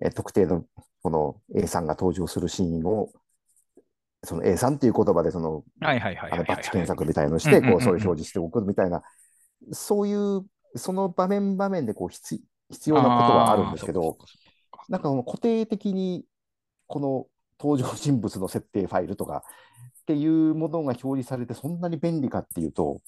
[0.02, 0.64] えー、特定の
[1.02, 3.10] この A さんが登場するシーンを、
[4.24, 5.64] その A さんっていう言葉でその、
[6.44, 9.02] バッチ検索みたいのして、こう、そういう表示しておくみたいな、
[9.72, 10.44] そういう、
[10.76, 14.18] その場面場面でこう必必要なことはあるんですけど、
[14.88, 16.24] なんか固定的に
[16.86, 17.26] この
[17.60, 19.44] 登場人物の設定ファイルとか
[20.02, 23.00] っていうものが表示されてそんなに便利かっていうと、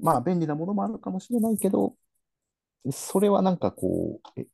[0.00, 1.94] まあ便利なものもあるかもしれないけど、
[2.90, 4.46] それはなんかこう、え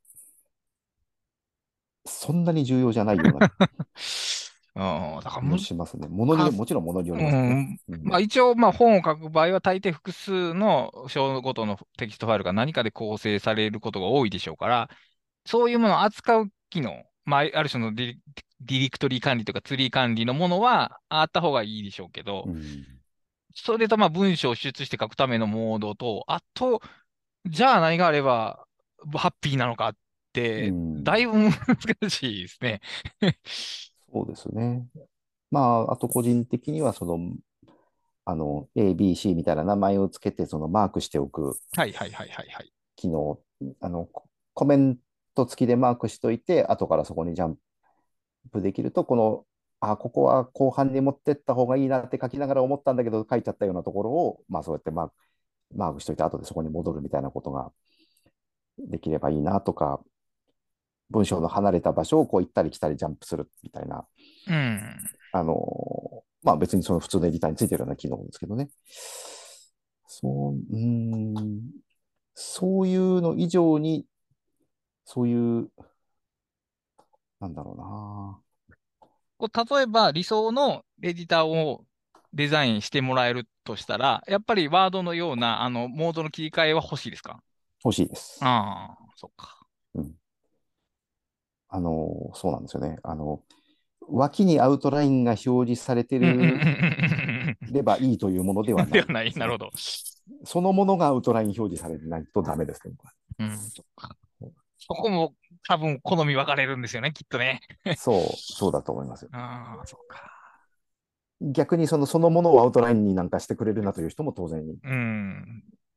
[2.07, 3.53] そんなに重要じゃないような
[4.83, 6.09] あだからもしますね。
[6.09, 7.79] ものにもちろんものによりますね。
[7.89, 14.91] うん、まあ、一応、まあ、本を書く場合は、大抵複数の章ごとのテキストファイルが何かで構成されることが多いでしょうから、
[15.45, 18.15] そういうものを扱う機能、まあ、ある種のディ
[18.63, 22.63] ディレクトリ管理とかツリー管理のものはあった方がいいでしょうけど、うん
[23.53, 26.81] それとまあ文章を出して書くためのモードと、あと、
[27.47, 28.65] じゃあ何があれば
[29.15, 29.97] ハッピーなのかっ
[30.33, 30.73] て、
[31.03, 31.51] だいぶ難
[32.11, 32.81] しいですね。
[34.13, 34.87] そうですね。
[35.51, 37.19] まあ、あと個人的には、その、
[38.25, 41.57] あの、A、B、C みたいな名前をつけて、そのマークしておく。
[41.77, 42.73] はいはいはいはいはい。
[42.97, 43.41] 機能、
[43.81, 44.09] あの、
[44.55, 44.99] コメン
[45.35, 47.59] ト付きでマークしといて、後からそこにジャン
[48.53, 49.47] プできると、この、
[49.81, 55.15] あ、ここは後半に持ってった方がいいなって書きながら思ったんだけど、書いちゃったようなところを、まあそうやってマーク、
[55.77, 57.73] マークしといて、後でそこに戻るみたいなことが
[58.79, 60.01] できればいいなとか、
[61.11, 64.07] 文章の離れた場所をこう行ったり来たりジャンプするみたいな、
[64.49, 64.97] うん、
[65.33, 68.69] あの、まあ別にその普通のエディターについてるような機能ですけどね。
[70.07, 71.61] そう、うん、
[72.35, 74.07] そういうの以上に、
[75.05, 75.69] そういう、
[77.41, 78.39] なんだろうな。
[79.39, 81.85] こう例えば理想のエディターを
[82.33, 87.43] デザインしてもらえるとしたら、やっぱりワードのようなあのモードの切り替えは欲しいですか？
[87.83, 88.39] 欲しいです。
[88.43, 89.60] ああ、そっか。
[91.73, 91.79] うん。
[91.79, 92.99] あの、そうなんですよね。
[93.03, 93.43] あの、
[94.09, 96.67] 脇にアウトラインが表示されてる
[97.71, 99.33] ればいいというものではない、ではない。
[99.35, 99.71] なるほど。
[100.45, 102.95] そのものがアウトライン表示されてないとダメですね。
[103.39, 105.35] うん、そこも
[105.69, 107.61] 多分好み分かれるんですよね、きっとね。
[107.97, 109.31] そう、そうだと思いますよ。
[109.33, 110.41] ああ、そっか。
[111.41, 114.63] 逆にそのそのものをアウトラインになんかしてくれるなという人も当然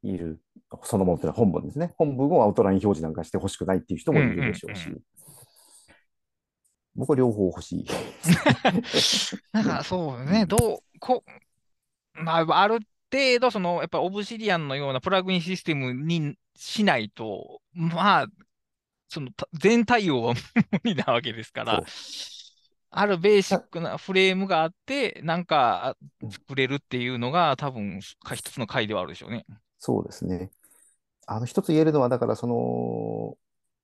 [0.04, 0.40] いる。
[0.84, 1.94] そのものというのは本文ですね。
[1.98, 4.90] 本文をアウトライン表示なんかしてほしくないっていう人もいるでしょうし。
[6.96, 7.86] 僕は両方欲しい。
[9.52, 11.24] なんかそうね、どう、こ
[12.14, 12.80] まあ、ある
[13.12, 18.28] 程度、その、やっぱオブシディアンのようなプラグインシステムにしないと、まあ、
[19.10, 20.34] その全対応は
[20.72, 21.84] 無理なわけですから、
[22.90, 25.98] あるベーシックなフレームがあって、なんか
[26.30, 29.46] 作れるっていうのが、多分一つの回ではあるでしょうね。
[29.80, 30.52] そうですね。
[31.26, 33.38] あの、一つ言えるのは、だから、その、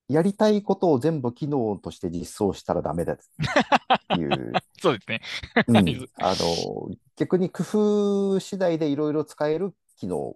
[0.10, 4.52] やりたいことを全部機能として実装したらダメだっていう。
[4.82, 5.22] そうですね。
[5.68, 10.36] うん、あの、逆に工夫次第でいろいろ使える機能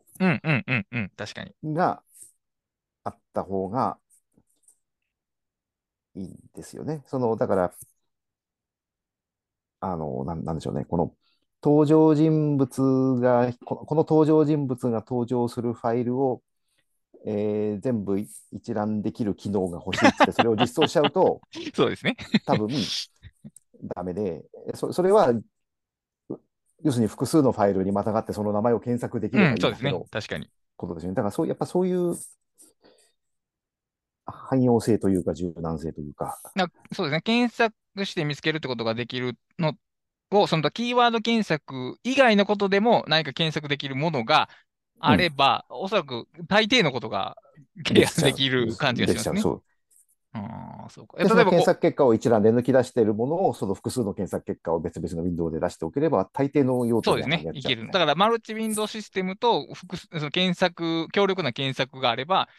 [1.64, 2.04] が
[3.04, 3.98] あった方が
[6.16, 7.04] いいんですよね。
[7.08, 7.74] その、だから、
[9.80, 10.86] あの、なんなんでしょうね。
[10.86, 11.16] この
[11.64, 16.42] 登場人物が、この登場人物が登場するファイルを、
[17.26, 21.42] えー、全部一覧できる機能が欲しいって、それを実装しちゃうと、
[21.74, 22.18] そうですね。
[22.46, 22.70] 多分、
[23.96, 24.44] ダメで、
[24.74, 25.34] そそれは、
[26.84, 30.50] 要するに複数のファイルにまたがってその名前を検索できるばいいんですけど、うん、確かに。
[30.76, 31.14] ことですね。
[31.14, 32.16] だからそう、やっぱそういう
[34.26, 36.42] 汎用性というか柔軟性というか。
[36.92, 37.22] そうですね。
[37.22, 37.74] 検索
[38.06, 39.76] して見つけるってことができるの
[40.32, 44.50] を、そのキーワード検索以外のことでも何か検索できるものが
[45.06, 47.36] あれば、うん、おそらく大抵のことが
[47.84, 49.42] ケアできる感じがしますね。
[49.42, 49.64] そう
[50.34, 51.18] あそうか。
[51.18, 57.46] 例えば検索結果を一覧で抜き出しているものを、その複数の検索結果を別々のウィンドウで出しておければ、大抵の用途そうですね。
[57.54, 57.86] いける。
[57.92, 62.50] だから、マルチウィンドウシステムと複数その検索、強力な検索があれば、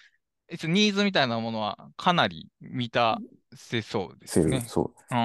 [0.51, 3.18] ニーズみたいなものはかなり満た
[3.57, 4.61] せそうですね。
[4.61, 4.94] そう。
[5.11, 5.18] うん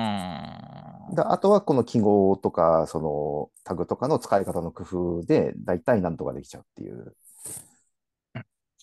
[1.17, 4.83] あとはこの記号とか、そのタグとかの使い方の工
[5.19, 7.15] 夫で、大体なんとかできちゃうっていう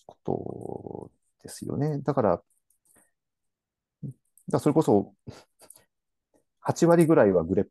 [0.05, 1.11] こと
[1.43, 1.99] ですよね。
[1.99, 2.41] だから、
[4.49, 5.13] だそれこそ、
[6.61, 7.65] 8割ぐらいはグレ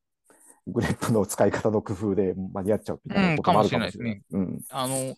[0.66, 4.40] グレップの使い方の工夫で間に合っちゃうみたいなこともあるかもしれないですね。
[4.40, 5.14] うん、あの、例え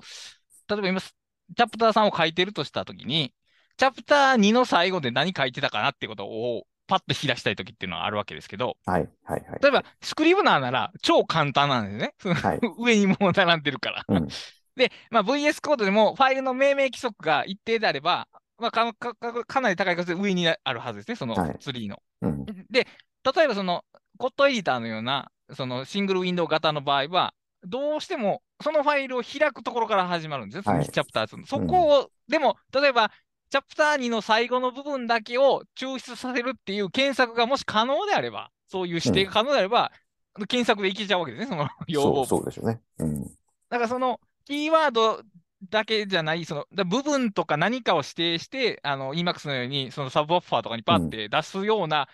[0.76, 3.32] ば今、チャプターさんを書いてるとしたときに、
[3.78, 9.59] チャプター2の最後で何書いてたかなってことをパッと引き出したいときっていうのはあるわけですけど、はい、はい、はい。
[9.62, 12.34] 例えば、スクリブナーなら超簡単なんですね。
[12.34, 14.05] はい、 上にも並んでるから。
[14.09, 14.28] うん、
[14.74, 18.26] で、まあ、VS コードでもファイルの命名規則が一定であれば、
[18.59, 22.02] まあ、かかかなり高い数で上にあるはずですね、そのツリーの。
[22.20, 22.88] はいうん、で、
[23.36, 23.84] 例えばその
[24.16, 27.34] コットエディターのようなそのシングルウィンドウ型の場合は、
[27.64, 31.46] どうしてもそのファイルを開くところから始まるんですよ、そのチャプター2の。
[31.46, 33.12] そこを、うん、でも、例えば
[33.51, 39.91] チャプター2の最後の部分だけを抽出させるっていう検索がもし可能であれば、そういう指定が可能であれば、
[40.39, 42.27] うん、検索でいけちゃうわけですね、その用語。
[42.27, 42.81] そうでしょうね。
[42.99, 43.29] うん、だ
[43.70, 45.23] からそのキーワード
[45.70, 52.09] だけじゃない、その部分とか何かを指定して、あの EMAX のようにそのサブオファーとかにパッて出すような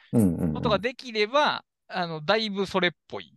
[0.55, 3.35] ことができれば、あのだいぶそれっぽい。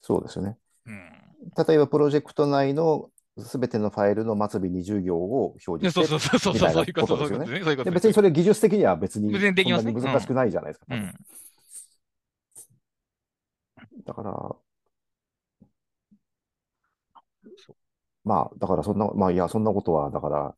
[0.00, 0.56] そうですよね。
[0.86, 7.90] うん、例えばプロジェクト内のすべてのファイルの末尾20行を表示してそうそうそうそう、そういうことですよね。
[7.90, 9.28] 別にそれ技術的には別に
[9.84, 10.86] に難しくないじゃないですか。
[14.06, 14.56] だから、
[18.24, 20.54] まあ、だからそんな、まあ、いや、そんなことは、だから、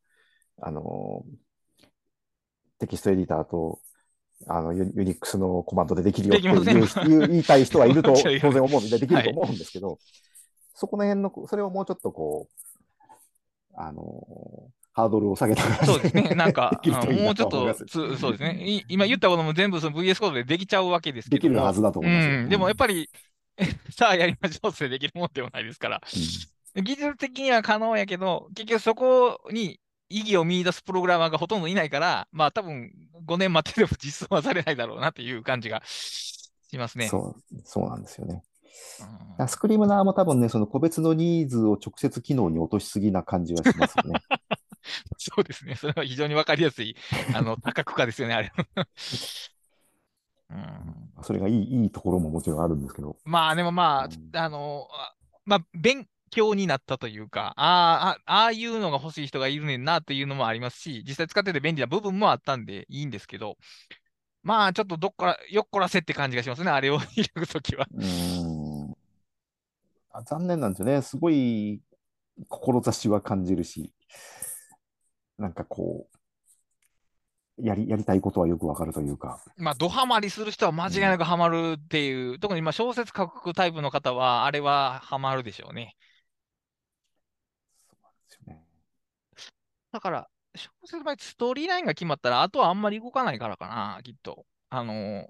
[0.63, 1.25] あの、
[2.79, 3.81] テキストエディターと、
[4.47, 9.99] あのユ、ユニックスのコマンドでできるよっていう言いたい人はいると 当然思うんで、できると思うんですけど、はい、
[10.75, 12.68] そこの辺の、それをもうちょっとこう、
[13.81, 14.03] あの、
[14.93, 16.23] ハードルを下げたそうですね。
[16.35, 18.85] なんか、もうちょっとつ、そうですね。
[18.89, 22.29] 今言ったことも全部その VS コードでできちゃうわけですけどできるはずだと思います。
[22.29, 23.09] うん、でもやっぱり、
[23.91, 26.01] さあやりましょうってできるもんでもないですから。
[26.75, 29.79] うん、技術的には可能やけど、結局そこに
[30.09, 32.91] 意義を見出すプログラマーがほとんどいないから、まあ多分
[33.25, 37.07] 5年待ってでも実装はされないだろうなという感じがしますね。
[37.07, 38.43] そう、そうなんですよね。
[39.39, 44.21] うん、スクリームナーも多分ね、その個別のニーズを直接機能に落としすぎな感じはしますよね。
[45.19, 45.75] そうですね。
[45.75, 46.97] それは非常にわかりやすい、
[47.35, 48.53] あの、多角化ですよね、あれ。
[50.51, 53.17] うん、それがいいいいところももちろんあるんですけど。
[53.25, 54.89] まあでもまあ、うん、あの、
[55.45, 63.57] まあ、勉強になったというか、ああ、ああいうのが欲しい人がいるねんなというのもありますし、実際使ってて便利な部分もあったんでいいんですけど、
[64.43, 67.87] まあちょっとどっから、よっこらせって感じがしますね、あれを開くときは。
[67.93, 68.58] うん
[70.25, 71.03] 残念なんですよね。
[71.03, 71.81] すごい
[72.49, 73.93] 志は感じるし、
[75.39, 76.19] なんかこう、
[77.61, 79.43] やりやりたいことはよくわかるというか。
[79.57, 85.97] まあ、ドハマりする人は間違いなくハマるっていう、うん、特にまあ小説書くタイプの方は、あれはハマるでしょうね。
[89.93, 94.47] だから、小説の場合、ストーリーラインが決まったら、あとはあんまり動かないからかな、きっと。
[94.71, 95.27] あのー、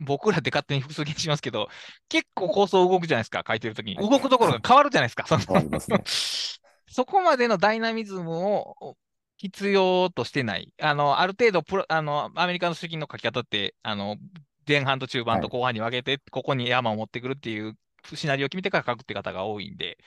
[0.00, 1.68] 僕らで勝手に複数形しますけど、
[2.08, 3.96] 結構構想動くじゃないですか、書いてるときに。
[3.96, 5.26] 動くところが変わるじゃないですか、
[6.88, 8.96] そこまでのダイナミズムを
[9.36, 10.72] 必要としてない。
[10.80, 14.16] あの、ある程度プロ、あの、アメリカの主金の書き方って、あの、
[14.66, 17.76] 前半と中盤と後半に分けて、はい、ここに山を持ってくるっていう
[18.14, 19.98] シナリオを決めてから書くって方が多いんで、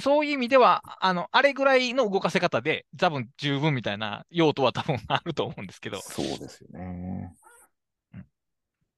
[0.00, 6.00] そういう意味では、あの、あれぐらいの動かせ方で、多分十分みたいな用途は多分あると思うんですけど。
[6.00, 7.34] そうですよね。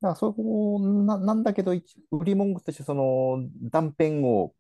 [0.03, 1.73] だからそこななんだけど、
[2.11, 3.39] 売り文句としてその
[3.71, 4.53] 断片を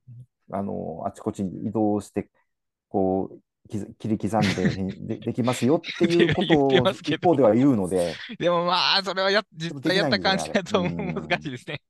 [0.53, 2.31] あのあちこちに移動して、
[2.89, 3.39] こう
[3.69, 8.15] 切り刻んで でできますよっていうことを一方では言うので。
[8.39, 11.81] でもまあ、それはや実際やった感じだと難しいですね。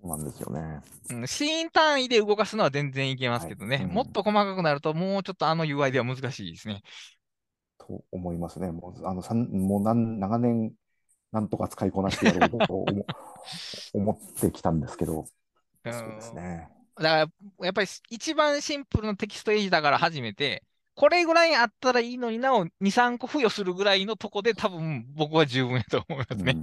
[0.00, 0.80] そうなんですよね。
[1.10, 6.82] うん、シーン単位で動かすのは全然いけますけどね、はいうん、もっと細かくなると、もうちょっとあの UI では難しいですね。
[7.78, 8.70] と思いますね。
[8.70, 10.72] もうあのもう何長年、
[11.34, 13.06] なんとか使いこなしてやろうと思
[13.92, 15.26] 思ってきたんですけど、
[15.84, 16.68] そうですね。
[16.96, 17.08] だか
[17.58, 20.62] ら、やっぱり一番シンプルなテキストエイジだから初めて、
[20.94, 26.56] これぐらいあったらいいのになお2、3個付与するぐらいのとこで多分僕は十分やと思いますね。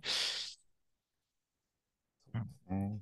[2.33, 3.01] うん、うん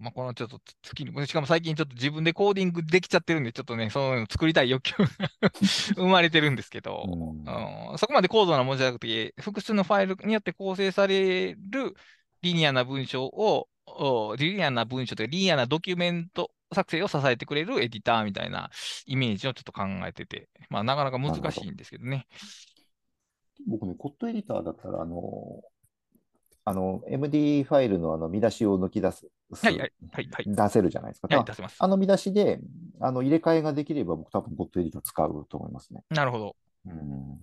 [0.00, 5.50] まあ、このちょっと月に、しかも最近ちょっと自分でコーディングできちゃってるんで、ちょっとね、そういうの作りたい欲求が
[5.96, 11.94] 生まれてるんですけど、うん、そこまで高度なものじゃなくて、複数のファイルによって構成される
[12.42, 13.68] リニアな文章を、
[14.38, 18.70] リニアな文章というか、リニアなドキュメント作成を支えてくれるエディターみたいな
[19.06, 22.26] イメージをちょっと考えてて、まあ、なかなか難しいんですけどね。
[23.66, 25.62] 僕ね、コットエディターだったら、あの、
[26.68, 31.34] あの、MD ファイルのあの見出しを抜き出す、はいはいはいはい、出せるじゃないですか。
[31.34, 31.76] はい、出せます。
[31.78, 32.60] あの見出しで
[33.00, 36.04] あの入れ替えができれば、僕多分ボットエディター使うと思いますね。
[36.10, 36.56] なるほど。
[36.86, 37.40] うん、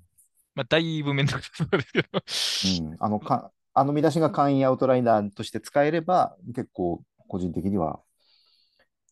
[0.54, 2.86] まあ、だいぶ面倒くさそうですけど。
[2.86, 8.02] うん、あのかあの見出しが簡易アウトライナーとして使えれば、結構個人的には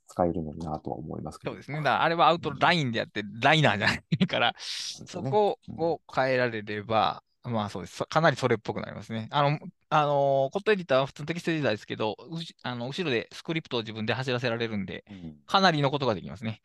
[0.08, 1.54] 使えるのになとは思いますけど。
[1.54, 1.82] そうですね。
[1.82, 8.04] だあれはアウトラインでやって、ライナーじゃないから、そこを変えられれば、まあそうです。
[8.06, 9.28] かなりそれっぽくなりますね。
[9.32, 9.60] あの、
[9.90, 12.16] あのコットエディターは普通のテキストエディターですけど、
[12.64, 15.04] あの後ろでスクリプトを自分で走らせられるんで、
[15.46, 16.62] かなりのことができますね。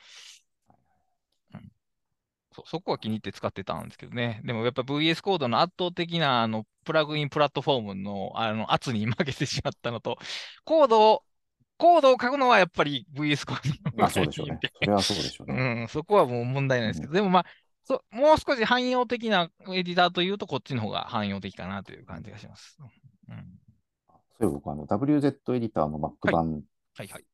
[1.55, 1.71] うん
[2.55, 4.41] そそこは気に入って使ってたんですけどね。
[4.45, 10.19] でもやっぱ VS コードの圧倒的なあのプラグインプラットフォームのあの圧に負けてしまったのと、
[10.65, 11.23] コードを
[11.77, 14.59] コードを書くのはやっぱり VS コードのまあそうでしょうね。
[14.63, 15.81] それはそうでしょうね。
[15.83, 17.47] うん、そこはもう問題ないですけど、うん、でもまあ、
[17.89, 22.77] そもう少し汎用的なエディターというと、こっちの方が汎用的かなという感じがします。
[23.31, 23.37] うん、
[24.07, 26.63] そういえば僕あの、WZ エディターの Mac 版はい
[26.99, 27.25] はいはい、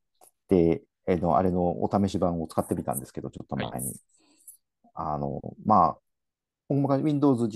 [0.48, 3.72] で、えの、あれのお試し版を使ってみたんですけど、ちょっと前に。
[3.72, 3.94] はい、
[4.94, 5.98] あの、まあ、
[6.68, 7.48] 僕 Windows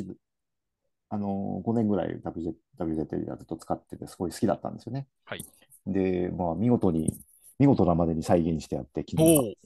[1.11, 5.07] あの、5年ぐらい WZ, WZ エディターずっと使ってて、すごい好きだったんですよね。
[5.25, 5.47] はい。
[5.87, 7.17] で、まあ、見事に、
[7.61, 9.57] 見事なまでに再現してやって、昨日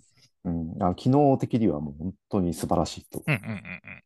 [0.45, 3.23] うん、あ機能的にはもう本当に素晴らしいと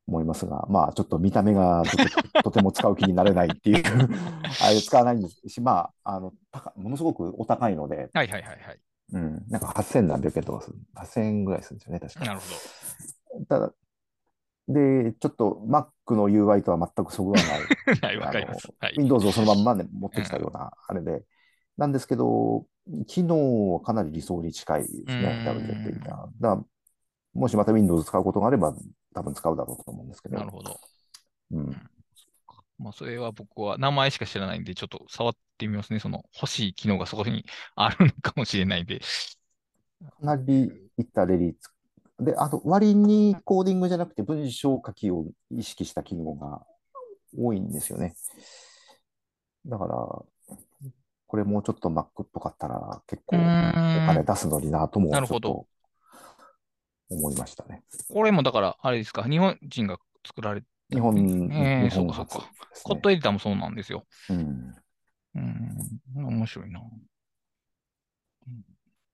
[0.07, 1.83] 思いますが、まあちょっと見た目が
[2.35, 3.83] ととても使う気になれないっていう
[4.63, 6.35] あれ使わないんですし、まあ、あの
[6.77, 8.81] ものすごくお高いので、はいはいはいはい、
[9.13, 9.45] うん。
[9.49, 10.77] なんか8000何百円とかする。
[10.95, 12.47] 8000円ぐらいするんですよね、確かなるほ
[13.39, 13.47] ど。
[13.47, 13.73] ただ、
[14.69, 17.47] で、ちょっと Mac の UI とは全くそぐわない。
[18.03, 18.69] はい、わかります。
[18.81, 21.23] はい、Windows をそのまんまね、持ってきたような、あれで。
[21.77, 22.67] なんですけど、
[23.07, 26.29] 機能はかなり理想に近いですね、WZ 的には。
[26.41, 26.63] だ
[27.35, 28.75] もしまた Windows 使うことがあれば、
[29.15, 30.37] 多分使うだろうと思うんですけど。
[30.37, 30.81] なるほど。
[31.53, 31.77] うん。
[32.79, 35.99] まあ、それは僕は名前しか知らないんで、ちょっと触ってみますね。
[35.99, 37.45] その欲しい機能がそこに
[37.75, 39.01] あるのかもしれないんで。
[39.01, 39.07] か
[40.21, 41.57] なりいったレリ
[42.21, 46.63] で、あと割にコーディングじゃなくて文章書きを意識した機能が
[47.37, 48.15] 多いんですよね。
[49.67, 50.23] だから、
[51.27, 55.66] これもうちょっと Mac っぽかったら結構お金出すのになともちょっと
[57.11, 57.82] 思いましたね。
[58.12, 61.16] これもだから、あれですか、日本人が作られて日本、
[61.53, 62.51] えー、そうかそうか。
[62.85, 64.05] コットエディターもそうなんですよ。
[64.31, 64.74] うん。
[65.35, 66.81] うん、面白いな。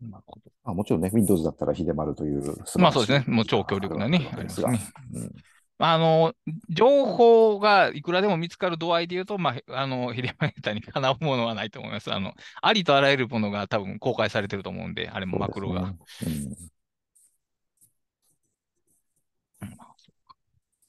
[0.02, 0.52] なるほど。
[0.64, 2.42] あもちろんね、Windows だったら秀丸という。
[2.76, 3.34] まあそうですね。
[3.34, 4.30] もう超強力なね。
[4.32, 4.80] ありますね。
[5.14, 5.32] うん
[5.84, 6.32] あの、
[6.68, 12.12] 情報がいくらでも見つかる度合いで言うと、まあ、あの、秀丸ネタにかなうものはないと思います。
[12.12, 15.92] あの、ありとあらゆるものが多分公開されてると思うんで、あれもマクロが。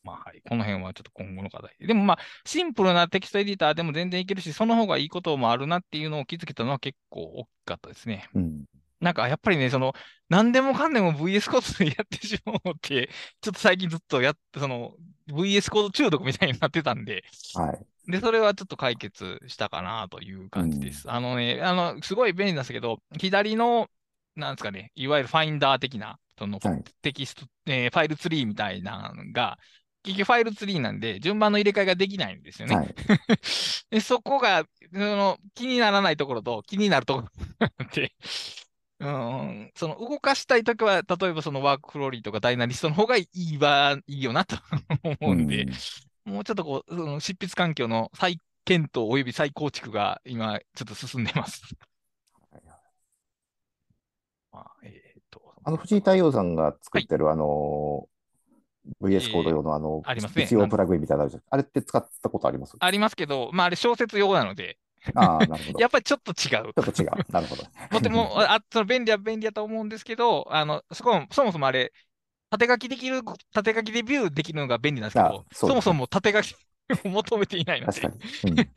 [0.03, 0.41] まあはい。
[0.47, 1.75] この辺はちょっと今後の課題。
[1.79, 8.29] でもまあ、シンプルなテキストエディターでも全然いけるし、その方がいいこともあるなっていうのを気づけたのは結構大きかったですね。
[8.35, 8.65] うん
[9.03, 9.93] なんかやっぱりね、その、
[10.29, 13.09] 何でもかんでも VS コードでやってしまうのって、
[13.41, 14.93] ちょっと最近ずっとやって、その、
[15.27, 17.23] VS コード中毒みたいになってたんで、
[17.53, 18.11] はい。
[18.11, 21.07] で、それはちょっと解決したかなという感じです。
[21.07, 23.87] うん、あのね、あの、すごい便利なんですけど、左の、
[24.35, 26.59] なんですかね、いわゆるファインダー的な、その、
[27.01, 29.57] テキスト、えー、ファイルツリーみたいなのが、
[30.03, 32.75] 結局ファイルツリーなんで、順番の入れ替えができないんですよね。
[32.75, 32.95] はい、
[33.89, 38.13] でそこが、その、気にならないところと気になるところって、
[39.03, 44.55] うん、その動かしたいときは、例えばそのワークフローリーとかダイナリストの方がいいわ、いいよなと
[45.21, 45.65] 思うんで、
[46.25, 51.61] うん、もうちょっとこう、その執筆環境の再検討及び再構築が今、ちょっと進んでます。
[54.51, 55.41] まあ、えー、っと。
[55.63, 58.07] あの、藤井太陽さんが作ってる、はい、あの、
[59.01, 60.43] VS コード用のあの、ありますね。
[60.43, 62.75] 必要プラグインみたいなのあれって使ったことあります？
[62.79, 64.77] ありますけど、まああれ小説用なので、
[65.15, 65.79] ああ、なるほど。
[65.79, 66.37] やっぱりちょっと違う。
[66.49, 67.11] ちょっと違う。
[67.29, 67.63] なるほど。
[67.91, 71.91] もても、あその便利は便利だと思うんですけど、あの、そこも、そもそもあれ、
[72.49, 73.21] 縦書きできる、
[73.53, 76.55] 縦書きでビューできるのが便利なんですけど、そそもそも縦書き
[77.05, 78.01] を求めていないので。
[78.01, 78.67] 確かに。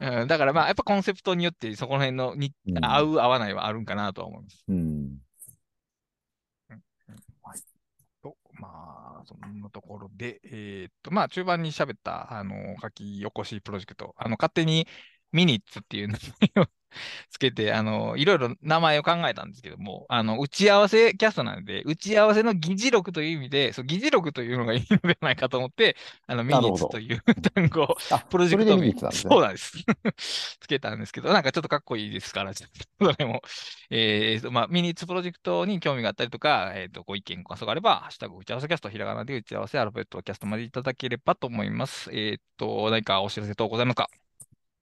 [0.20, 4.64] うん、だからまあ、やっぱコンセプトによってそこら辺のに、うん、合う合わないはあるんかなとは思います。
[4.68, 5.18] うん。
[8.58, 14.86] まあ、そんなところで、えー、っと、まあ、中盤に喋った、あの、書き起こしプロジェクト、あの、勝手に
[15.32, 16.18] ミニッツっていう名
[16.54, 16.68] 前を
[17.30, 25.96] つけて、あの、いろいろ名前を考えたんですけども、あの、打ち合わせキャストなので、打ち合わせの議事録という意味で、そう議事録というのがいいのではないかと思って、
[26.26, 27.22] あの、ミニッツという
[27.54, 27.96] 単語を、
[28.30, 29.76] プロジェクト名、そうなんです。
[30.60, 32.64] つけたんですけど、なんかちょっとかっこいいですから、そ
[33.18, 33.42] れも、
[33.90, 42.10] えー、まあ、ミニッツプロジェクトに興味があったりとか、えっ、ー、と、ご意見、ご感想があれば、ハッシュタグ打ち合わせキャスト、ひらがなで打ち合わせ、アルファベットキャストまでいただければと思います。
[42.12, 44.25] えっ、ー、と、何かお知らせ等ございますか？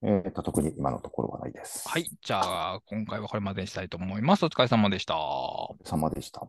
[0.02, 1.88] えっ、ー、と、特に今のところはないです。
[1.88, 2.10] はい。
[2.22, 4.44] じゃあ、今回はこれまでにしたいと思います。
[4.44, 5.16] お疲れ様でした。
[5.18, 6.48] お疲れ様でした。